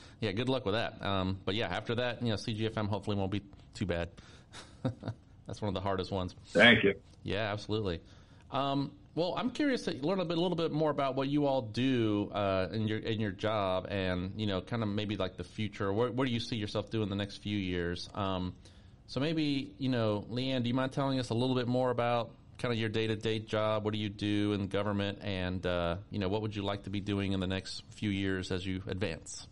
yeah, 0.22 0.32
good 0.32 0.50
luck 0.50 0.66
with 0.66 0.76
that. 0.76 1.04
Um, 1.06 1.40
but 1.46 1.56
yeah, 1.56 1.68
after 1.68 1.96
that, 1.96 2.22
you 2.22 2.30
know, 2.30 2.36
CGFM 2.36 2.88
hopefully 2.88 3.18
won't 3.18 3.32
be 3.32 3.42
too 3.74 3.86
bad. 3.86 4.10
That's 5.48 5.62
one 5.62 5.68
of 5.68 5.74
the 5.74 5.82
hardest 5.82 6.12
ones. 6.12 6.36
Thank 6.48 6.84
you. 6.84 6.94
Yeah, 7.24 7.52
absolutely. 7.52 8.02
Um, 8.52 8.92
well, 9.16 9.34
I'm 9.36 9.50
curious 9.50 9.84
to 9.84 9.94
learn 9.94 10.20
a, 10.20 10.26
bit, 10.26 10.38
a 10.38 10.42
little 10.42 10.56
bit 10.56 10.72
more 10.72 10.92
about 10.92 11.16
what 11.16 11.28
you 11.28 11.48
all 11.48 11.62
do 11.62 12.30
uh, 12.34 12.68
in 12.72 12.88
your 12.88 13.00
in 13.00 13.20
your 13.20 13.32
job, 13.32 13.88
and 13.90 14.32
you 14.38 14.46
know, 14.46 14.62
kind 14.62 14.84
of 14.84 14.90
maybe 14.90 15.18
like 15.18 15.38
the 15.38 15.44
future. 15.44 15.92
Where, 15.92 16.12
where 16.12 16.28
do 16.28 16.32
you 16.32 16.40
see 16.40 16.56
yourself 16.56 16.92
doing 16.92 17.10
the 17.10 17.16
next 17.16 17.38
few 17.38 17.58
years? 17.58 18.10
Um, 18.14 18.54
so 19.08 19.22
maybe, 19.22 19.74
you 19.78 19.88
know, 19.88 20.26
Leanne, 20.30 20.64
do 20.64 20.68
you 20.68 20.74
mind 20.74 20.92
telling 20.92 21.18
us 21.18 21.30
a 21.30 21.34
little 21.34 21.56
bit 21.56 21.68
more 21.68 21.92
about 21.92 22.32
kind 22.58 22.74
of 22.74 22.80
your 22.80 22.90
day 22.90 23.08
to 23.08 23.16
day 23.16 23.40
job? 23.40 23.86
What 23.86 23.94
do 23.94 24.00
you 24.00 24.10
do 24.10 24.52
in 24.52 24.68
government? 24.68 25.20
And, 25.22 25.66
uh, 25.66 25.98
you 26.12 26.20
know, 26.20 26.28
what 26.28 26.42
would 26.42 26.56
you 26.56 26.62
like 26.62 26.84
to 26.84 26.90
be 26.90 27.00
doing 27.00 27.32
in 27.32 27.40
the 27.40 27.48
next 27.48 27.84
few 27.90 28.10
years 28.10 28.52
as 28.52 28.66
you 28.66 28.84
advance? 28.88 29.48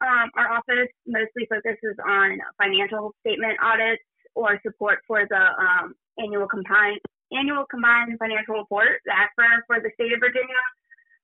Um, 0.00 0.30
our 0.36 0.52
office 0.52 0.92
mostly 1.06 1.46
focuses 1.48 1.96
on 2.06 2.38
financial 2.58 3.14
statement 3.20 3.58
audits 3.62 4.02
or 4.34 4.60
support 4.62 4.98
for 5.06 5.26
the 5.28 5.36
um, 5.36 5.94
annual 6.18 6.46
compliance 6.46 7.00
annual 7.32 7.64
combined 7.66 8.16
financial 8.18 8.54
report, 8.54 9.00
the 9.04 9.12
ACFR 9.12 9.64
for 9.66 9.80
the 9.80 9.90
state 9.94 10.12
of 10.12 10.20
Virginia. 10.20 10.62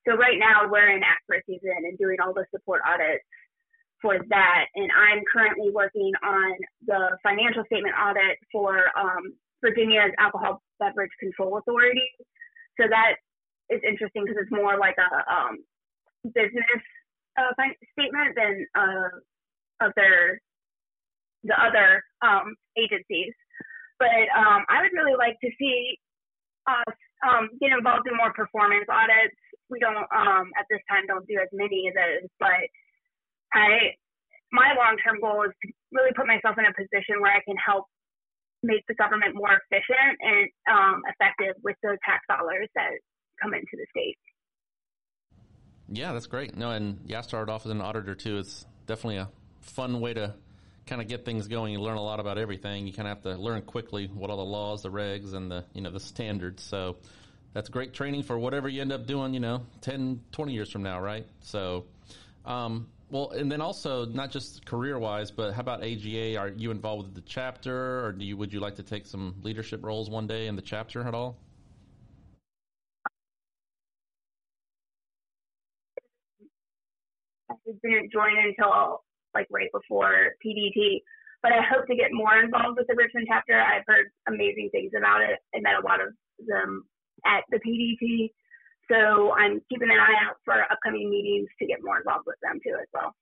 So 0.09 0.17
right 0.17 0.39
now 0.39 0.67
we're 0.69 0.97
in 0.97 1.03
ACFR 1.05 1.41
season 1.47 1.85
and 1.85 1.99
doing 1.99 2.17
all 2.25 2.33
the 2.33 2.47
support 2.51 2.81
audits 2.89 3.23
for 4.03 4.19
that. 4.29 4.65
And 4.75 4.91
I'm 4.93 5.23
currently 5.31 5.71
working 5.71 6.13
on 6.25 6.57
the 6.87 7.17
financial 7.23 7.65
statement 7.67 7.95
audit 7.95 8.39
for 8.53 8.87
um, 8.99 9.35
Virginia's 9.61 10.13
Alcohol 10.19 10.63
Beverage 10.79 11.13
Control 11.21 11.59
Authority. 11.59 12.09
So 12.81 12.87
that 12.89 13.17
is 13.69 13.81
interesting 13.87 14.25
because 14.25 14.39
it's 14.43 14.53
more 14.53 14.79
like 14.79 14.97
a 14.99 15.33
um, 15.33 15.59
business 16.35 16.83
uh, 17.39 17.53
statement 17.93 18.35
than 18.37 18.67
uh, 18.75 19.87
of 19.87 19.93
their 19.97 20.41
the 21.45 21.57
other 21.57 22.05
um, 22.21 22.55
agencies. 22.77 23.33
But 23.99 24.29
um, 24.37 24.65
I 24.69 24.83
would 24.83 24.93
really 24.93 25.17
like 25.17 25.37
to 25.41 25.51
see 25.59 25.97
us 26.69 26.97
um, 27.25 27.49
get 27.61 27.73
involved 27.73 28.09
in 28.09 28.17
more 28.17 28.33
performance 28.33 28.85
audits. 28.89 29.37
We 29.69 29.79
don't 29.79 30.09
um, 30.13 30.53
at 30.59 30.67
this 30.69 30.81
time 30.89 31.07
don't 31.07 31.27
do 31.29 31.37
as 31.41 31.49
many 31.53 31.89
of 31.89 31.95
those, 31.95 32.29
but 32.39 32.65
I 33.53 33.97
my 34.53 34.75
long 34.77 34.97
term 35.05 35.21
goal 35.21 35.45
is 35.45 35.53
to 35.63 35.73
really 35.93 36.13
put 36.15 36.27
myself 36.27 36.57
in 36.59 36.65
a 36.67 36.75
position 36.75 37.21
where 37.21 37.33
I 37.33 37.41
can 37.47 37.57
help 37.57 37.87
make 38.63 38.85
the 38.89 38.95
government 38.95 39.35
more 39.35 39.51
efficient 39.51 40.19
and 40.21 40.49
um, 40.71 41.03
effective 41.09 41.55
with 41.63 41.77
the 41.83 41.97
tax 42.05 42.25
dollars 42.29 42.69
that 42.75 42.91
come 43.41 43.55
into 43.55 43.73
the 43.73 43.87
state. 43.91 44.19
Yeah, 45.89 46.13
that's 46.13 46.27
great. 46.27 46.57
No, 46.57 46.71
and 46.71 47.01
yeah, 47.07 47.19
I 47.19 47.23
started 47.23 47.51
off 47.51 47.65
as 47.65 47.73
an 47.73 47.81
auditor 47.81 48.15
too. 48.15 48.39
It's 48.39 48.67
definitely 48.87 49.17
a 49.17 49.29
fun 49.61 50.01
way 50.01 50.15
to 50.15 50.35
kind 50.87 51.01
of 51.01 51.09
get 51.09 51.25
things 51.25 51.49
going. 51.49 51.73
You 51.73 51.81
learn 51.81 51.97
a 51.97 52.03
lot 52.03 52.21
about 52.21 52.39
everything. 52.39 52.87
You 52.87 52.93
kind 52.93 53.09
of 53.09 53.17
have 53.17 53.23
to 53.23 53.41
learn 53.41 53.63
quickly 53.63 54.07
what 54.07 54.31
all 54.31 54.37
the 54.37 54.45
laws, 54.45 54.83
the 54.83 54.91
regs, 54.91 55.35
and 55.35 55.51
the 55.51 55.65
you 55.73 55.81
know 55.81 55.91
the 55.91 56.01
standards. 56.01 56.63
So 56.63 56.97
that's 57.55 57.69
great 57.69 57.93
training 57.93 58.23
for 58.25 58.39
whatever 58.39 58.69
you 58.69 58.81
end 58.81 58.93
up 58.93 59.07
doing. 59.07 59.35
You 59.35 59.41
know, 59.41 59.63
10, 59.81 60.21
20 60.33 60.53
years 60.53 60.71
from 60.71 60.83
now, 60.83 61.01
right? 61.01 61.27
So. 61.41 61.87
Um, 62.45 62.87
well, 63.11 63.31
and 63.31 63.51
then 63.51 63.61
also 63.61 64.07
not 64.07 64.31
just 64.31 64.65
career 64.67 64.99
wise, 64.99 65.31
but 65.31 65.53
how 65.53 65.61
about 65.61 65.83
AGA? 65.83 66.37
Are 66.37 66.49
you 66.49 66.71
involved 66.71 67.07
with 67.07 67.15
the 67.15 67.23
chapter, 67.23 68.05
or 68.05 68.13
do 68.13 68.25
you 68.25 68.37
would 68.37 68.53
you 68.53 68.61
like 68.61 68.77
to 68.77 68.83
take 68.83 69.07
some 69.07 69.35
leadership 69.43 69.85
roles 69.85 70.09
one 70.09 70.27
day 70.27 70.47
in 70.47 70.57
the 70.57 70.63
chapter 70.63 71.07
at 71.07 71.15
all? 71.15 71.37
I 77.51 77.55
didn't 77.83 78.13
join 78.13 78.33
until 78.39 79.03
like 79.35 79.47
right 79.51 79.71
before 79.73 80.35
PDT, 80.45 81.03
but 81.43 81.53
I 81.53 81.63
hope 81.63 81.87
to 81.87 81.97
get 81.97 82.13
more 82.13 82.41
involved 82.41 82.79
with 82.79 82.87
the 82.89 82.95
Richmond 82.97 83.27
chapter. 83.29 83.61
I've 83.61 83.85
heard 83.87 84.07
amazing 84.29 84.71
things 84.73 84.93
about 84.97 85.23
it. 85.23 85.39
I 85.55 85.61
met 85.61 85.75
a 85.83 85.87
lot 85.87 86.01
of 86.01 86.15
them 86.47 86.85
at 87.27 87.45
the 87.51 87.59
PDT, 87.59 88.31
so 88.91 89.33
I'm 89.33 89.63
keeping 89.71 89.91
an 89.91 89.99
eye 89.99 90.29
out 90.29 90.37
for 90.45 90.55
upcoming 90.71 91.09
meetings 91.09 91.49
to 91.59 91.67
get 91.67 91.79
more 91.83 91.99
involved 91.99 92.27
with 92.27 92.37
them 92.43 92.59
too 92.63 92.77
as 92.81 92.89
well. 92.93 93.15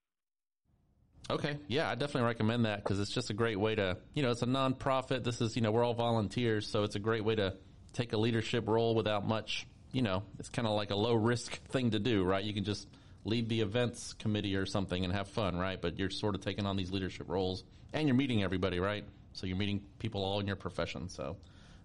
Okay, 1.30 1.58
yeah, 1.68 1.90
I 1.90 1.94
definitely 1.94 2.26
recommend 2.26 2.64
that 2.64 2.82
because 2.82 3.00
it's 3.00 3.10
just 3.10 3.28
a 3.28 3.34
great 3.34 3.60
way 3.60 3.74
to, 3.74 3.98
you 4.14 4.22
know, 4.22 4.30
it's 4.30 4.40
a 4.40 4.46
nonprofit. 4.46 5.24
This 5.24 5.42
is, 5.42 5.56
you 5.56 5.62
know, 5.62 5.70
we're 5.70 5.84
all 5.84 5.92
volunteers, 5.92 6.66
so 6.66 6.84
it's 6.84 6.96
a 6.96 6.98
great 6.98 7.22
way 7.22 7.34
to 7.34 7.54
take 7.92 8.14
a 8.14 8.16
leadership 8.16 8.66
role 8.66 8.94
without 8.94 9.26
much, 9.26 9.66
you 9.92 10.00
know, 10.00 10.22
it's 10.38 10.48
kind 10.48 10.66
of 10.66 10.74
like 10.74 10.90
a 10.90 10.94
low 10.94 11.14
risk 11.14 11.62
thing 11.68 11.90
to 11.90 11.98
do, 11.98 12.24
right? 12.24 12.42
You 12.42 12.54
can 12.54 12.64
just 12.64 12.88
lead 13.24 13.50
the 13.50 13.60
events 13.60 14.14
committee 14.14 14.56
or 14.56 14.64
something 14.64 15.04
and 15.04 15.12
have 15.12 15.28
fun, 15.28 15.58
right? 15.58 15.80
But 15.80 15.98
you're 15.98 16.08
sort 16.08 16.34
of 16.34 16.40
taking 16.40 16.64
on 16.64 16.76
these 16.76 16.90
leadership 16.90 17.28
roles 17.28 17.62
and 17.92 18.08
you're 18.08 18.16
meeting 18.16 18.42
everybody, 18.42 18.80
right? 18.80 19.04
So 19.32 19.46
you're 19.46 19.56
meeting 19.56 19.82
people 19.98 20.24
all 20.24 20.40
in 20.40 20.46
your 20.46 20.56
profession. 20.56 21.10
So 21.10 21.36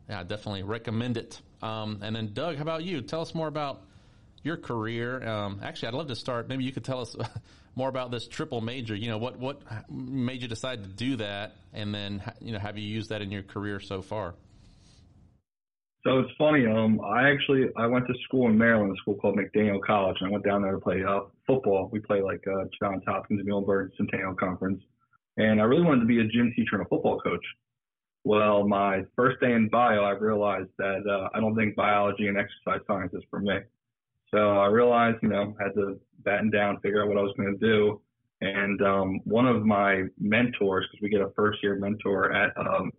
yeah, 0.09 0.19
I 0.19 0.23
definitely 0.23 0.63
recommend 0.63 1.17
it. 1.17 1.41
Um, 1.61 1.99
and 2.01 2.15
then 2.15 2.33
Doug, 2.33 2.57
how 2.57 2.61
about 2.61 2.83
you? 2.83 3.01
Tell 3.01 3.21
us 3.21 3.33
more 3.33 3.47
about 3.47 3.81
your 4.43 4.57
career. 4.57 5.25
Um, 5.27 5.61
actually, 5.63 5.89
I'd 5.89 5.93
love 5.93 6.07
to 6.07 6.15
start. 6.15 6.47
Maybe 6.47 6.63
you 6.63 6.71
could 6.71 6.83
tell 6.83 6.99
us 6.99 7.15
more 7.75 7.89
about 7.89 8.11
this 8.11 8.27
triple 8.27 8.61
major. 8.61 8.95
You 8.95 9.09
know, 9.09 9.17
what 9.17 9.39
what 9.39 9.61
made 9.89 10.41
you 10.41 10.47
decide 10.47 10.83
to 10.83 10.89
do 10.89 11.15
that, 11.17 11.55
and 11.73 11.93
then 11.93 12.21
you 12.41 12.51
know, 12.51 12.59
have 12.59 12.77
you 12.77 12.87
used 12.87 13.09
that 13.09 13.21
in 13.21 13.31
your 13.31 13.43
career 13.43 13.79
so 13.79 14.01
far? 14.01 14.35
So 16.05 16.19
it's 16.19 16.31
funny. 16.37 16.65
Um, 16.65 16.99
I 16.99 17.29
actually 17.29 17.69
I 17.77 17.87
went 17.87 18.05
to 18.07 18.13
school 18.25 18.49
in 18.49 18.57
Maryland, 18.57 18.91
a 18.91 18.95
school 18.97 19.15
called 19.15 19.37
McDaniel 19.37 19.81
College, 19.81 20.17
and 20.19 20.29
I 20.29 20.31
went 20.33 20.43
down 20.43 20.61
there 20.61 20.73
to 20.73 20.79
play 20.79 21.01
uh, 21.01 21.21
football. 21.47 21.89
We 21.93 21.99
play 21.99 22.21
like 22.21 22.43
uh, 22.45 22.65
Johns 22.81 23.03
Hopkins, 23.07 23.41
Muhlenberg, 23.47 23.91
Centennial 23.95 24.35
Conference, 24.35 24.83
and 25.37 25.61
I 25.61 25.63
really 25.63 25.85
wanted 25.85 26.01
to 26.01 26.07
be 26.07 26.19
a 26.19 26.25
gym 26.25 26.51
teacher 26.57 26.75
and 26.75 26.81
a 26.81 26.89
football 26.89 27.21
coach. 27.21 27.43
Well, 28.25 28.65
my 28.65 29.03
first 29.15 29.39
day 29.41 29.51
in 29.51 29.67
bio, 29.69 30.03
I 30.03 30.11
realized 30.11 30.69
that 30.77 31.03
uh, 31.07 31.29
I 31.35 31.41
don't 31.41 31.55
think 31.55 31.75
biology 31.75 32.27
and 32.27 32.37
exercise 32.37 32.79
science 32.87 33.13
is 33.13 33.23
for 33.29 33.39
me. 33.39 33.59
So 34.31 34.57
I 34.57 34.67
realized, 34.67 35.17
you 35.21 35.29
know, 35.29 35.55
had 35.59 35.73
to 35.75 35.99
batten 36.23 36.49
down, 36.49 36.79
figure 36.79 37.03
out 37.03 37.09
what 37.09 37.17
I 37.17 37.21
was 37.21 37.33
going 37.37 37.57
to 37.57 37.59
do. 37.59 38.01
And 38.41 38.81
um, 38.81 39.19
one 39.25 39.45
of 39.45 39.65
my 39.65 40.03
mentors, 40.19 40.87
because 40.89 41.01
we 41.01 41.09
get 41.09 41.21
a 41.21 41.29
first 41.35 41.61
year 41.61 41.75
mentor 41.75 42.31
at 42.31 42.57
um, 42.57 42.91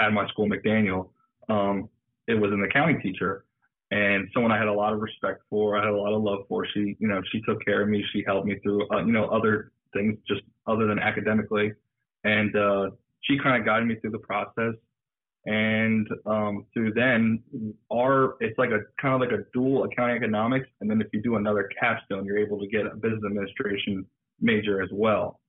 at 0.00 0.12
my 0.12 0.28
school, 0.28 0.48
McDaniel, 0.48 1.10
um, 1.48 1.88
it 2.28 2.34
was 2.34 2.52
an 2.52 2.62
accounting 2.64 3.00
teacher, 3.00 3.44
and 3.90 4.28
someone 4.32 4.52
I 4.52 4.58
had 4.58 4.68
a 4.68 4.72
lot 4.72 4.92
of 4.92 5.00
respect 5.00 5.42
for. 5.50 5.76
I 5.76 5.84
had 5.84 5.92
a 5.92 5.96
lot 5.96 6.12
of 6.12 6.22
love 6.22 6.40
for. 6.48 6.66
She, 6.72 6.96
you 6.98 7.08
know, 7.08 7.20
she 7.32 7.40
took 7.42 7.64
care 7.64 7.82
of 7.82 7.88
me. 7.88 8.04
She 8.12 8.22
helped 8.24 8.46
me 8.46 8.58
through, 8.62 8.88
uh, 8.92 9.04
you 9.04 9.12
know, 9.12 9.26
other 9.26 9.72
things 9.92 10.18
just 10.28 10.42
other 10.66 10.86
than 10.86 10.98
academically, 10.98 11.72
and 12.24 12.54
uh, 12.54 12.90
she 13.22 13.38
kind 13.38 13.60
of 13.60 13.66
guided 13.66 13.88
me 13.88 13.96
through 13.96 14.10
the 14.10 14.18
process. 14.18 14.74
And 15.44 16.06
um, 16.24 16.66
through 16.72 16.94
then, 16.94 17.42
our 17.92 18.36
it's 18.40 18.56
like 18.58 18.70
a 18.70 18.80
kind 19.00 19.14
of 19.14 19.20
like 19.20 19.36
a 19.36 19.42
dual 19.52 19.84
accounting 19.84 20.16
economics, 20.16 20.68
and 20.80 20.88
then 20.88 21.00
if 21.00 21.08
you 21.12 21.20
do 21.20 21.34
another 21.34 21.68
capstone, 21.80 22.24
you're 22.24 22.38
able 22.38 22.60
to 22.60 22.68
get 22.68 22.86
a 22.86 22.94
business 22.94 23.22
administration 23.26 24.06
major 24.40 24.82
as 24.82 24.88
well. 24.92 25.40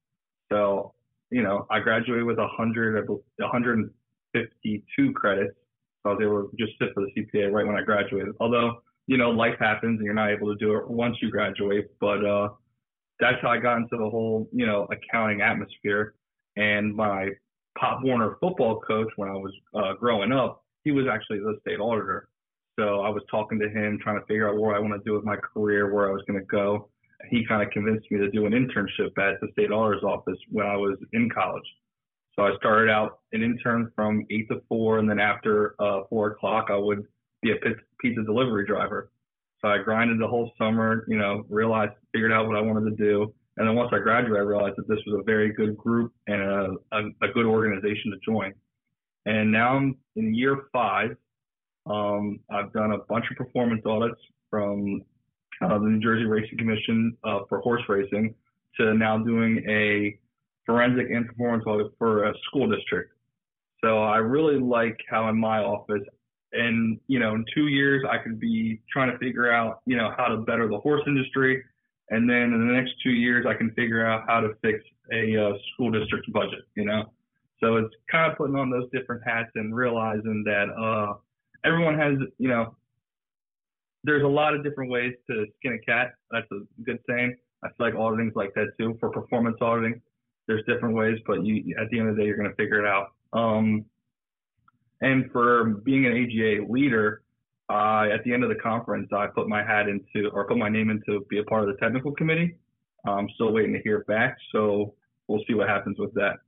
So, 0.51 0.93
you 1.29 1.43
know, 1.43 1.67
I 1.69 1.79
graduated 1.79 2.25
with 2.25 2.37
100, 2.37 3.07
152 3.07 5.13
credits. 5.13 5.55
So 6.03 6.09
I 6.09 6.13
was 6.13 6.21
able 6.23 6.49
to 6.49 6.57
just 6.57 6.77
sit 6.79 6.89
for 6.93 7.01
the 7.01 7.11
CPA 7.15 7.51
right 7.51 7.65
when 7.65 7.75
I 7.75 7.81
graduated. 7.81 8.35
Although, 8.39 8.81
you 9.07 9.17
know, 9.17 9.29
life 9.29 9.55
happens 9.59 9.97
and 9.97 10.05
you're 10.05 10.13
not 10.13 10.31
able 10.31 10.51
to 10.51 10.57
do 10.63 10.75
it 10.77 10.89
once 10.89 11.17
you 11.21 11.31
graduate. 11.31 11.87
But 11.99 12.25
uh, 12.25 12.49
that's 13.19 13.37
how 13.41 13.49
I 13.49 13.57
got 13.57 13.77
into 13.77 13.97
the 13.97 14.09
whole, 14.09 14.49
you 14.51 14.65
know, 14.65 14.87
accounting 14.91 15.41
atmosphere. 15.41 16.15
And 16.55 16.95
my 16.95 17.29
Pop 17.77 18.03
Warner 18.03 18.37
football 18.39 18.79
coach 18.79 19.09
when 19.15 19.29
I 19.29 19.33
was 19.33 19.53
uh, 19.73 19.93
growing 19.93 20.31
up, 20.31 20.63
he 20.83 20.91
was 20.91 21.05
actually 21.11 21.39
the 21.39 21.57
state 21.61 21.79
auditor. 21.79 22.29
So 22.79 23.01
I 23.01 23.09
was 23.09 23.21
talking 23.29 23.59
to 23.59 23.69
him, 23.69 23.99
trying 24.01 24.19
to 24.19 24.25
figure 24.25 24.49
out 24.49 24.57
what 24.57 24.75
I 24.75 24.79
want 24.79 24.93
to 24.93 25.09
do 25.09 25.13
with 25.13 25.23
my 25.23 25.35
career, 25.35 25.93
where 25.93 26.09
I 26.09 26.11
was 26.11 26.23
going 26.27 26.39
to 26.39 26.45
go. 26.45 26.89
He 27.29 27.45
kind 27.45 27.61
of 27.61 27.69
convinced 27.71 28.09
me 28.11 28.17
to 28.19 28.29
do 28.31 28.45
an 28.45 28.53
internship 28.53 29.17
at 29.17 29.39
the 29.39 29.47
state 29.53 29.71
auditor's 29.71 30.03
office 30.03 30.37
when 30.49 30.65
I 30.65 30.75
was 30.75 30.97
in 31.13 31.29
college. 31.29 31.63
So 32.35 32.43
I 32.43 32.55
started 32.57 32.91
out 32.91 33.19
an 33.31 33.43
intern 33.43 33.91
from 33.95 34.25
eight 34.31 34.49
to 34.49 34.61
four, 34.67 34.97
and 34.97 35.09
then 35.09 35.19
after 35.19 35.75
uh, 35.79 36.01
four 36.09 36.31
o'clock, 36.31 36.67
I 36.69 36.77
would 36.77 37.05
be 37.41 37.51
a 37.51 37.55
pizza 38.01 38.23
delivery 38.23 38.65
driver. 38.65 39.11
So 39.61 39.69
I 39.69 39.77
grinded 39.77 40.19
the 40.19 40.27
whole 40.27 40.51
summer, 40.57 41.05
you 41.07 41.17
know, 41.17 41.45
realized, 41.47 41.93
figured 42.11 42.31
out 42.31 42.47
what 42.47 42.57
I 42.57 42.61
wanted 42.61 42.89
to 42.89 42.95
do. 42.95 43.33
And 43.57 43.67
then 43.67 43.75
once 43.75 43.91
I 43.93 43.99
graduated, 43.99 44.37
I 44.37 44.41
realized 44.41 44.75
that 44.77 44.87
this 44.87 44.99
was 45.05 45.19
a 45.19 45.23
very 45.23 45.53
good 45.53 45.77
group 45.77 46.11
and 46.27 46.41
a, 46.41 46.69
a, 46.91 47.01
a 47.21 47.27
good 47.33 47.45
organization 47.45 48.11
to 48.11 48.17
join. 48.25 48.51
And 49.25 49.51
now 49.51 49.77
I'm 49.77 49.97
in 50.15 50.33
year 50.33 50.63
five. 50.73 51.15
Um, 51.85 52.39
I've 52.49 52.73
done 52.73 52.93
a 52.93 52.97
bunch 53.09 53.25
of 53.29 53.37
performance 53.37 53.81
audits 53.85 54.19
from 54.49 55.01
uh, 55.61 55.77
the 55.77 55.85
New 55.85 55.99
Jersey 55.99 56.25
Racing 56.25 56.57
Commission 56.57 57.15
uh, 57.23 57.39
for 57.47 57.59
horse 57.59 57.83
racing 57.87 58.33
to 58.79 58.93
now 58.95 59.17
doing 59.17 59.63
a 59.69 60.17
forensic 60.65 61.11
and 61.11 61.27
performance 61.27 61.63
audit 61.67 61.91
for 61.97 62.25
a 62.25 62.33
school 62.47 62.69
district. 62.69 63.11
So 63.83 64.01
I 64.01 64.17
really 64.17 64.59
like 64.59 64.97
how 65.09 65.29
in 65.29 65.37
my 65.37 65.59
office, 65.59 66.03
and 66.53 66.99
you 67.07 67.19
know, 67.19 67.35
in 67.35 67.45
two 67.53 67.67
years 67.67 68.03
I 68.09 68.17
could 68.17 68.39
be 68.39 68.79
trying 68.91 69.11
to 69.11 69.17
figure 69.17 69.51
out, 69.51 69.81
you 69.85 69.97
know, 69.97 70.13
how 70.17 70.27
to 70.27 70.37
better 70.37 70.67
the 70.67 70.79
horse 70.79 71.01
industry 71.05 71.63
and 72.13 72.29
then 72.29 72.53
in 72.53 72.67
the 72.67 72.73
next 72.73 72.93
two 73.01 73.11
years 73.11 73.45
I 73.47 73.53
can 73.53 73.71
figure 73.71 74.05
out 74.05 74.25
how 74.27 74.39
to 74.41 74.49
fix 74.61 74.79
a 75.11 75.35
uh, 75.35 75.53
school 75.73 75.91
district's 75.91 76.29
budget. 76.29 76.65
You 76.75 76.85
know, 76.85 77.11
so 77.59 77.77
it's 77.77 77.93
kind 78.11 78.31
of 78.31 78.37
putting 78.37 78.55
on 78.55 78.69
those 78.69 78.89
different 78.91 79.23
hats 79.25 79.49
and 79.55 79.75
realizing 79.75 80.43
that 80.45 80.69
uh, 80.69 81.13
everyone 81.65 81.97
has, 81.97 82.13
you 82.37 82.49
know, 82.49 82.75
there's 84.03 84.23
a 84.23 84.27
lot 84.27 84.53
of 84.53 84.63
different 84.63 84.91
ways 84.91 85.13
to 85.29 85.45
skin 85.57 85.79
a 85.81 85.85
cat. 85.85 86.13
That's 86.31 86.47
a 86.51 86.59
good 86.83 86.99
saying. 87.09 87.35
I 87.63 87.69
feel 87.69 87.87
like 87.87 87.95
auditing's 87.95 88.35
like 88.35 88.53
that 88.55 88.67
too. 88.77 88.97
For 88.99 89.09
performance 89.09 89.57
auditing, 89.61 90.01
there's 90.47 90.63
different 90.65 90.95
ways, 90.95 91.19
but 91.25 91.45
you 91.45 91.75
at 91.79 91.89
the 91.89 91.99
end 91.99 92.09
of 92.09 92.15
the 92.15 92.21
day 92.21 92.27
you're 92.27 92.37
going 92.37 92.49
to 92.49 92.55
figure 92.55 92.83
it 92.83 92.87
out. 92.87 93.13
Um, 93.31 93.85
and 95.01 95.31
for 95.31 95.65
being 95.85 96.05
an 96.05 96.13
AGA 96.13 96.65
leader, 96.69 97.22
at 97.73 98.23
the 98.23 98.33
end 98.33 98.43
of 98.43 98.49
the 98.49 98.55
conference, 98.55 99.09
I 99.13 99.27
put 99.27 99.47
my 99.47 99.63
hat 99.63 99.87
into 99.87 100.29
or 100.29 100.47
put 100.47 100.57
my 100.57 100.69
name 100.69 100.89
into 100.89 101.25
be 101.29 101.39
a 101.39 101.43
part 101.43 101.67
of 101.67 101.75
the 101.75 101.81
technical 101.81 102.11
committee. 102.13 102.55
I'm 103.05 103.27
still 103.35 103.51
waiting 103.51 103.73
to 103.73 103.81
hear 103.81 104.03
back, 104.07 104.37
so 104.51 104.93
we'll 105.27 105.43
see 105.47 105.53
what 105.53 105.67
happens 105.67 105.97
with 105.99 106.13
that. 106.13 106.39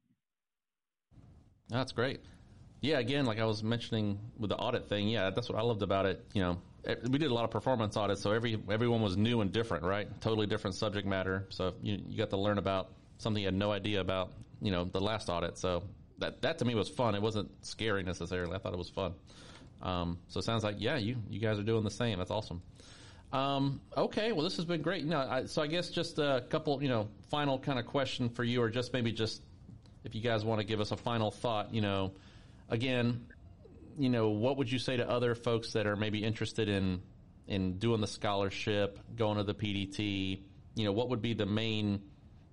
That's 1.69 1.91
great. 1.91 2.21
yeah, 2.81 2.99
again, 2.99 3.25
like 3.25 3.39
I 3.39 3.45
was 3.45 3.63
mentioning 3.63 4.19
with 4.37 4.49
the 4.49 4.57
audit 4.57 4.87
thing, 4.87 5.07
yeah, 5.07 5.31
that's 5.31 5.49
what 5.49 5.57
I 5.57 5.61
loved 5.61 5.81
about 5.81 6.05
it. 6.05 6.23
You 6.33 6.41
know, 6.41 6.57
we 7.09 7.17
did 7.17 7.31
a 7.31 7.33
lot 7.33 7.43
of 7.43 7.51
performance 7.51 7.97
audits, 7.97 8.21
so 8.21 8.31
every 8.31 8.61
everyone 8.69 9.01
was 9.01 9.17
new 9.17 9.41
and 9.41 9.51
different, 9.51 9.83
right? 9.83 10.07
Totally 10.21 10.47
different 10.47 10.75
subject 10.75 11.07
matter. 11.07 11.47
So 11.49 11.73
you 11.81 11.99
you 12.07 12.17
got 12.17 12.29
to 12.29 12.37
learn 12.37 12.57
about 12.57 12.91
something 13.17 13.41
you 13.41 13.47
had 13.47 13.55
no 13.55 13.71
idea 13.71 14.01
about, 14.01 14.33
you 14.61 14.71
know, 14.71 14.85
the 14.85 14.99
last 14.99 15.29
audit. 15.29 15.57
So 15.57 15.83
that 16.19 16.41
that 16.43 16.59
to 16.59 16.65
me 16.65 16.75
was 16.75 16.89
fun. 16.89 17.15
It 17.15 17.21
wasn't 17.21 17.49
scary 17.65 18.03
necessarily. 18.03 18.55
I 18.55 18.59
thought 18.59 18.73
it 18.73 18.79
was 18.79 18.89
fun. 18.89 19.13
Um, 19.81 20.17
so 20.27 20.39
it 20.39 20.43
sounds 20.43 20.63
like 20.63 20.77
yeah, 20.79 20.97
you 20.97 21.17
you 21.29 21.39
guys 21.39 21.59
are 21.59 21.63
doing 21.63 21.83
the 21.83 21.91
same. 21.91 22.17
That's 22.17 22.31
awesome. 22.31 22.61
Um, 23.33 23.81
okay, 23.97 24.31
well 24.31 24.43
this 24.43 24.55
has 24.55 24.65
been 24.65 24.81
great. 24.81 25.03
You 25.03 25.09
know, 25.09 25.19
I, 25.19 25.45
so 25.45 25.61
I 25.61 25.67
guess 25.67 25.89
just 25.89 26.19
a 26.19 26.43
couple, 26.49 26.81
you 26.81 26.89
know, 26.89 27.09
final 27.29 27.59
kind 27.59 27.79
of 27.79 27.85
question 27.85 28.29
for 28.29 28.43
you, 28.43 28.61
or 28.61 28.69
just 28.69 28.93
maybe 28.93 29.11
just 29.11 29.41
if 30.03 30.15
you 30.15 30.21
guys 30.21 30.45
want 30.45 30.61
to 30.61 30.65
give 30.65 30.79
us 30.79 30.91
a 30.91 30.97
final 30.97 31.31
thought, 31.31 31.73
you 31.73 31.81
know, 31.81 32.13
again, 32.69 33.25
you 33.97 34.09
know, 34.09 34.29
what 34.29 34.57
would 34.57 34.71
you 34.71 34.79
say 34.79 34.97
to 34.97 35.09
other 35.09 35.35
folks 35.35 35.73
that 35.73 35.87
are 35.87 35.95
maybe 35.95 36.23
interested 36.23 36.69
in 36.69 37.01
in 37.47 37.77
doing 37.77 38.01
the 38.01 38.07
scholarship, 38.07 38.99
going 39.15 39.37
to 39.37 39.43
the 39.43 39.53
PDT? 39.53 40.41
You 40.75 40.85
know, 40.85 40.91
what 40.91 41.09
would 41.09 41.21
be 41.21 41.33
the 41.33 41.45
main 41.45 42.01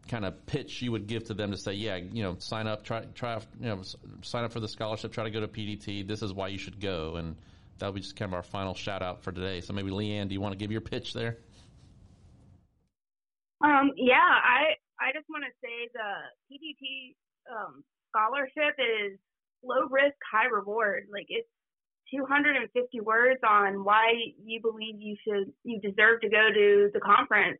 kind 0.08 0.24
of 0.24 0.44
pitch 0.46 0.82
you 0.82 0.92
would 0.92 1.06
give 1.06 1.24
to 1.24 1.34
them 1.34 1.50
to 1.50 1.56
say, 1.56 1.72
yeah, 1.72 1.96
you 1.96 2.22
know, 2.22 2.36
sign 2.38 2.66
up, 2.66 2.84
try, 2.84 3.04
try, 3.14 3.40
you 3.60 3.66
know, 3.66 3.82
sign 4.22 4.44
up 4.44 4.52
for 4.52 4.60
the 4.60 4.68
scholarship, 4.68 5.12
try 5.12 5.24
to 5.24 5.30
go 5.30 5.40
to 5.40 5.48
PDT. 5.48 6.06
This 6.06 6.22
is 6.22 6.32
why 6.32 6.48
you 6.48 6.58
should 6.58 6.80
go, 6.80 7.16
and 7.16 7.36
that'll 7.78 7.92
be 7.92 8.00
just 8.00 8.16
kind 8.16 8.30
of 8.30 8.34
our 8.34 8.42
final 8.42 8.74
shout 8.74 9.02
out 9.02 9.22
for 9.22 9.32
today. 9.32 9.60
So 9.60 9.72
maybe 9.72 9.90
Leanne, 9.90 10.28
do 10.28 10.34
you 10.34 10.40
want 10.40 10.52
to 10.52 10.58
give 10.58 10.72
your 10.72 10.80
pitch 10.80 11.14
there? 11.14 11.38
Um, 13.64 13.92
yeah, 13.96 14.16
I 14.18 14.74
I 14.98 15.12
just 15.14 15.28
want 15.30 15.44
to 15.44 15.52
say 15.62 15.88
the 15.94 16.10
PDT 16.50 17.14
um, 17.50 17.84
scholarship 18.10 18.74
is 18.78 19.18
low 19.62 19.86
risk, 19.88 20.16
high 20.30 20.46
reward. 20.46 21.06
Like 21.12 21.26
it's 21.28 21.48
250 22.14 23.00
words 23.00 23.40
on 23.48 23.84
why 23.84 24.12
you 24.44 24.60
believe 24.60 25.00
you 25.00 25.16
should, 25.24 25.52
you 25.64 25.80
deserve 25.80 26.20
to 26.20 26.28
go 26.28 26.48
to 26.52 26.90
the 26.92 27.00
conference. 27.00 27.58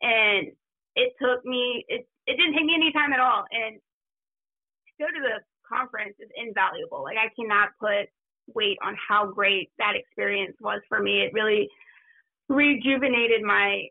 And 0.00 0.52
it 0.96 1.12
took 1.22 1.44
me, 1.44 1.84
it, 1.88 2.08
it 2.26 2.36
didn't 2.36 2.54
take 2.54 2.64
me 2.64 2.74
any 2.74 2.92
time 2.92 3.12
at 3.12 3.20
all. 3.20 3.44
And 3.52 3.76
to 3.76 4.92
go 4.98 5.06
to 5.06 5.20
the 5.20 5.40
conference 5.68 6.14
is 6.18 6.30
invaluable. 6.36 7.02
Like 7.04 7.18
I 7.18 7.30
cannot 7.38 7.70
put 7.78 8.08
weight 8.54 8.78
on 8.82 8.96
how 8.96 9.30
great 9.30 9.70
that 9.78 9.94
experience 9.94 10.56
was 10.60 10.80
for 10.88 11.00
me. 11.00 11.20
It 11.22 11.32
really 11.32 11.68
rejuvenated 12.48 13.42
my, 13.42 13.86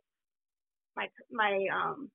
my, 0.98 1.08
my, 1.32 1.68
um, 1.74 2.10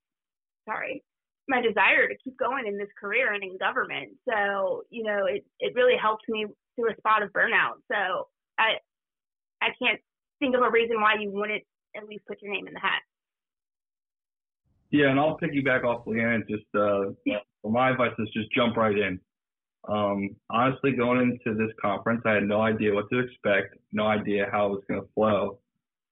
sorry, 0.69 1.03
my 1.49 1.61
desire 1.61 2.09
to 2.09 2.17
keep 2.23 2.39
going 2.39 2.67
in 2.67 2.79
this 2.79 2.89
career 2.99 3.33
and 3.33 3.43
in 3.43 3.59
government. 3.59 4.11
So, 4.29 4.83
you 4.91 5.03
know, 5.03 5.27
it, 5.27 5.45
it 5.59 5.75
really 5.75 5.97
helped 5.97 6.25
me 6.29 6.47
through 6.77 6.93
a 6.93 6.97
spot 6.97 7.23
of 7.23 7.33
burnout. 7.33 7.83
So 7.91 8.29
I 8.59 8.79
I 9.61 9.69
can't 9.81 10.01
think 10.39 10.55
of 10.57 10.63
a 10.63 10.71
reason 10.71 11.01
why 11.01 11.17
you 11.21 11.31
wouldn't 11.31 11.63
at 11.97 12.07
least 12.07 12.27
put 12.27 12.41
your 12.41 12.53
name 12.53 12.67
in 12.67 12.75
the 12.75 12.81
hat. 12.81 13.03
Yeah, 14.91 15.11
and 15.11 15.21
I'll 15.21 15.39
piggyback 15.39 15.85
off 15.85 16.05
Leanne. 16.07 16.49
Just 16.49 16.65
uh, 16.75 17.11
yeah. 17.25 17.39
my 17.65 17.91
advice 17.91 18.13
is 18.19 18.29
just 18.35 18.53
jump 18.53 18.77
right 18.77 18.97
in. 18.97 19.21
Um, 19.89 20.37
honestly, 20.51 20.93
going 20.93 21.21
into 21.21 21.57
this 21.57 21.73
conference, 21.81 22.23
I 22.27 22.33
had 22.33 22.45
no 22.45 22.61
idea 22.61 22.95
what 22.95 23.09
to 23.11 23.21
expect, 23.21 23.77
no 23.93 24.07
idea 24.07 24.49
how 24.51 24.67
it 24.67 24.71
was 24.71 24.83
going 24.89 25.01
to 25.01 25.09
flow. 25.15 25.59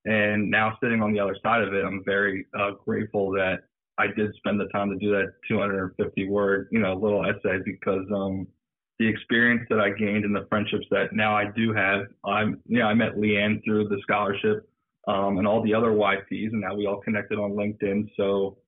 And 0.05 0.51
now 0.51 0.79
sitting 0.83 1.03
on 1.03 1.13
the 1.13 1.21
other 1.21 1.37
side 1.43 1.63
of 1.63 1.75
it, 1.75 1.85
I'm 1.85 2.03
very 2.05 2.47
uh, 2.59 2.73
grateful 2.85 3.31
that 3.33 3.59
I 3.99 4.07
did 4.07 4.33
spend 4.37 4.61
the 4.61 4.69
time 4.69 4.91
to 4.91 4.97
do 4.97 5.11
that 5.11 5.33
250 5.49 6.29
word, 6.29 6.69
you 6.71 6.79
know, 6.79 6.95
little 6.95 7.25
essay 7.27 7.59
because 7.65 8.07
um, 8.15 8.47
the 8.99 9.07
experience 9.07 9.67
that 9.71 9.81
I 9.81 9.91
gained 9.91 10.25
and 10.25 10.35
the 10.35 10.47
friendships 10.49 10.87
that 10.91 11.13
now 11.13 11.37
I 11.37 11.47
do 11.55 11.75
have, 11.75 12.07
I'm, 12.25 12.61
you 12.67 12.79
know, 12.79 12.87
I 12.87 12.95
met 12.95 13.17
Leanne 13.17 13.63
through 13.65 13.89
the 13.89 13.99
scholarship 14.03 14.69
um, 15.09 15.39
and 15.39 15.47
all 15.47 15.63
the 15.63 15.75
other 15.75 15.91
YPs, 15.91 16.53
and 16.53 16.61
now 16.61 16.75
we 16.75 16.87
all 16.87 17.01
connected 17.01 17.39
on 17.39 17.53
LinkedIn. 17.53 18.09
So 18.17 18.59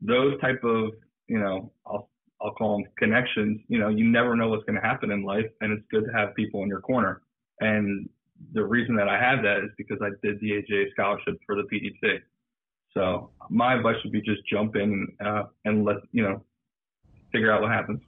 those 0.00 0.40
type 0.40 0.60
of, 0.64 0.92
you 1.26 1.38
know, 1.38 1.72
I'll 1.86 2.08
I'll 2.40 2.52
call 2.52 2.78
them 2.78 2.86
connections. 2.98 3.60
You 3.68 3.78
know, 3.80 3.88
you 3.88 4.04
never 4.04 4.36
know 4.36 4.48
what's 4.48 4.64
going 4.64 4.80
to 4.80 4.86
happen 4.86 5.10
in 5.10 5.24
life, 5.24 5.46
and 5.60 5.72
it's 5.72 5.84
good 5.90 6.04
to 6.04 6.12
have 6.12 6.34
people 6.34 6.62
in 6.62 6.68
your 6.68 6.80
corner. 6.80 7.22
And 7.60 8.08
the 8.52 8.64
reason 8.64 8.94
that 8.96 9.08
I 9.08 9.18
have 9.20 9.42
that 9.42 9.58
is 9.58 9.70
because 9.76 9.98
I 10.00 10.10
did 10.22 10.40
the 10.40 10.58
AGA 10.58 10.90
scholarship 10.92 11.38
for 11.44 11.56
the 11.56 11.62
PDT. 11.62 12.20
So 12.94 13.30
my 13.50 13.74
advice 13.74 13.96
would 14.04 14.12
be 14.12 14.20
just 14.20 14.40
jump 14.50 14.76
in 14.76 15.08
uh, 15.24 15.44
and 15.64 15.84
let 15.84 15.96
you 16.12 16.22
know 16.22 16.42
figure 17.32 17.52
out 17.52 17.60
what 17.60 17.70
happens. 17.70 18.00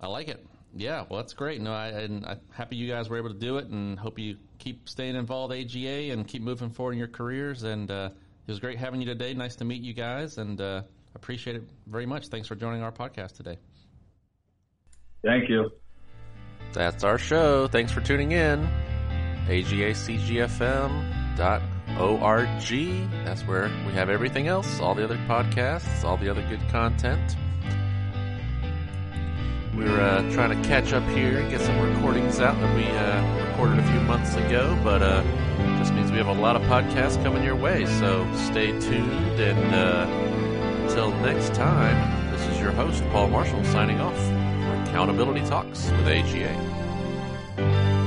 I 0.00 0.06
like 0.06 0.28
it. 0.28 0.46
Yeah, 0.76 1.04
well, 1.08 1.20
that's 1.20 1.32
great. 1.32 1.60
No, 1.60 1.72
I, 1.72 1.88
and 1.88 2.24
I'm 2.26 2.40
happy 2.52 2.76
you 2.76 2.88
guys 2.88 3.08
were 3.08 3.16
able 3.16 3.30
to 3.30 3.38
do 3.38 3.56
it, 3.56 3.66
and 3.68 3.98
hope 3.98 4.18
you 4.18 4.36
keep 4.58 4.88
staying 4.88 5.16
involved 5.16 5.52
AGA 5.52 6.12
and 6.12 6.26
keep 6.28 6.42
moving 6.42 6.70
forward 6.70 6.92
in 6.92 6.98
your 6.98 7.08
careers. 7.08 7.62
And 7.62 7.90
uh, 7.90 8.10
it 8.48 8.50
was 8.52 8.60
great 8.60 8.78
having 8.78 9.00
you 9.00 9.06
today. 9.06 9.34
Nice 9.34 9.56
to 9.56 9.66
meet 9.66 9.82
you 9.82 9.92
guys, 9.92 10.38
and 10.38 10.58
uh, 10.58 10.80
appreciate 11.14 11.54
it 11.56 11.64
very 11.86 12.06
much. 12.06 12.28
Thanks 12.28 12.48
for 12.48 12.54
joining 12.54 12.82
our 12.82 12.90
podcast 12.90 13.36
today. 13.36 13.58
Thank 15.22 15.50
you. 15.50 15.70
That's 16.72 17.04
our 17.04 17.18
show. 17.18 17.68
Thanks 17.68 17.92
for 17.92 18.00
tuning 18.00 18.32
in. 18.32 18.66
AGACGFM 19.48 21.18
org. 22.00 22.48
That's 23.24 23.42
where 23.42 23.70
we 23.86 23.92
have 23.92 24.08
everything 24.08 24.48
else, 24.48 24.80
all 24.80 24.94
the 24.94 25.04
other 25.04 25.18
podcasts, 25.28 26.02
all 26.04 26.16
the 26.16 26.30
other 26.30 26.42
good 26.48 26.66
content. 26.70 27.36
We're 29.74 30.00
uh, 30.00 30.32
trying 30.32 30.60
to 30.60 30.68
catch 30.68 30.94
up 30.94 31.06
here 31.10 31.38
and 31.38 31.50
get 31.50 31.60
some 31.60 31.78
recordings 31.80 32.40
out 32.40 32.58
that 32.58 32.74
we 32.74 32.84
uh, 32.86 33.46
recorded 33.50 33.78
a 33.78 33.92
few 33.92 34.00
months 34.00 34.34
ago, 34.36 34.78
but 34.82 35.02
uh, 35.02 35.22
just 35.78 35.94
means 35.94 36.10
we 36.10 36.18
have 36.18 36.26
a 36.26 36.32
lot 36.32 36.56
of 36.56 36.62
podcasts 36.62 37.22
coming 37.22 37.44
your 37.44 37.56
way. 37.56 37.86
So 37.86 38.26
stay 38.34 38.72
tuned, 38.80 39.40
and 39.40 39.74
uh, 39.74 40.06
until 40.82 41.10
next 41.20 41.54
time, 41.54 42.32
this 42.32 42.44
is 42.48 42.60
your 42.60 42.72
host 42.72 43.04
Paul 43.10 43.28
Marshall 43.28 43.64
signing 43.64 44.00
off 44.00 44.16
for 44.16 44.90
Accountability 44.90 45.46
Talks 45.46 45.88
with 45.90 46.08
AGA. 46.08 47.97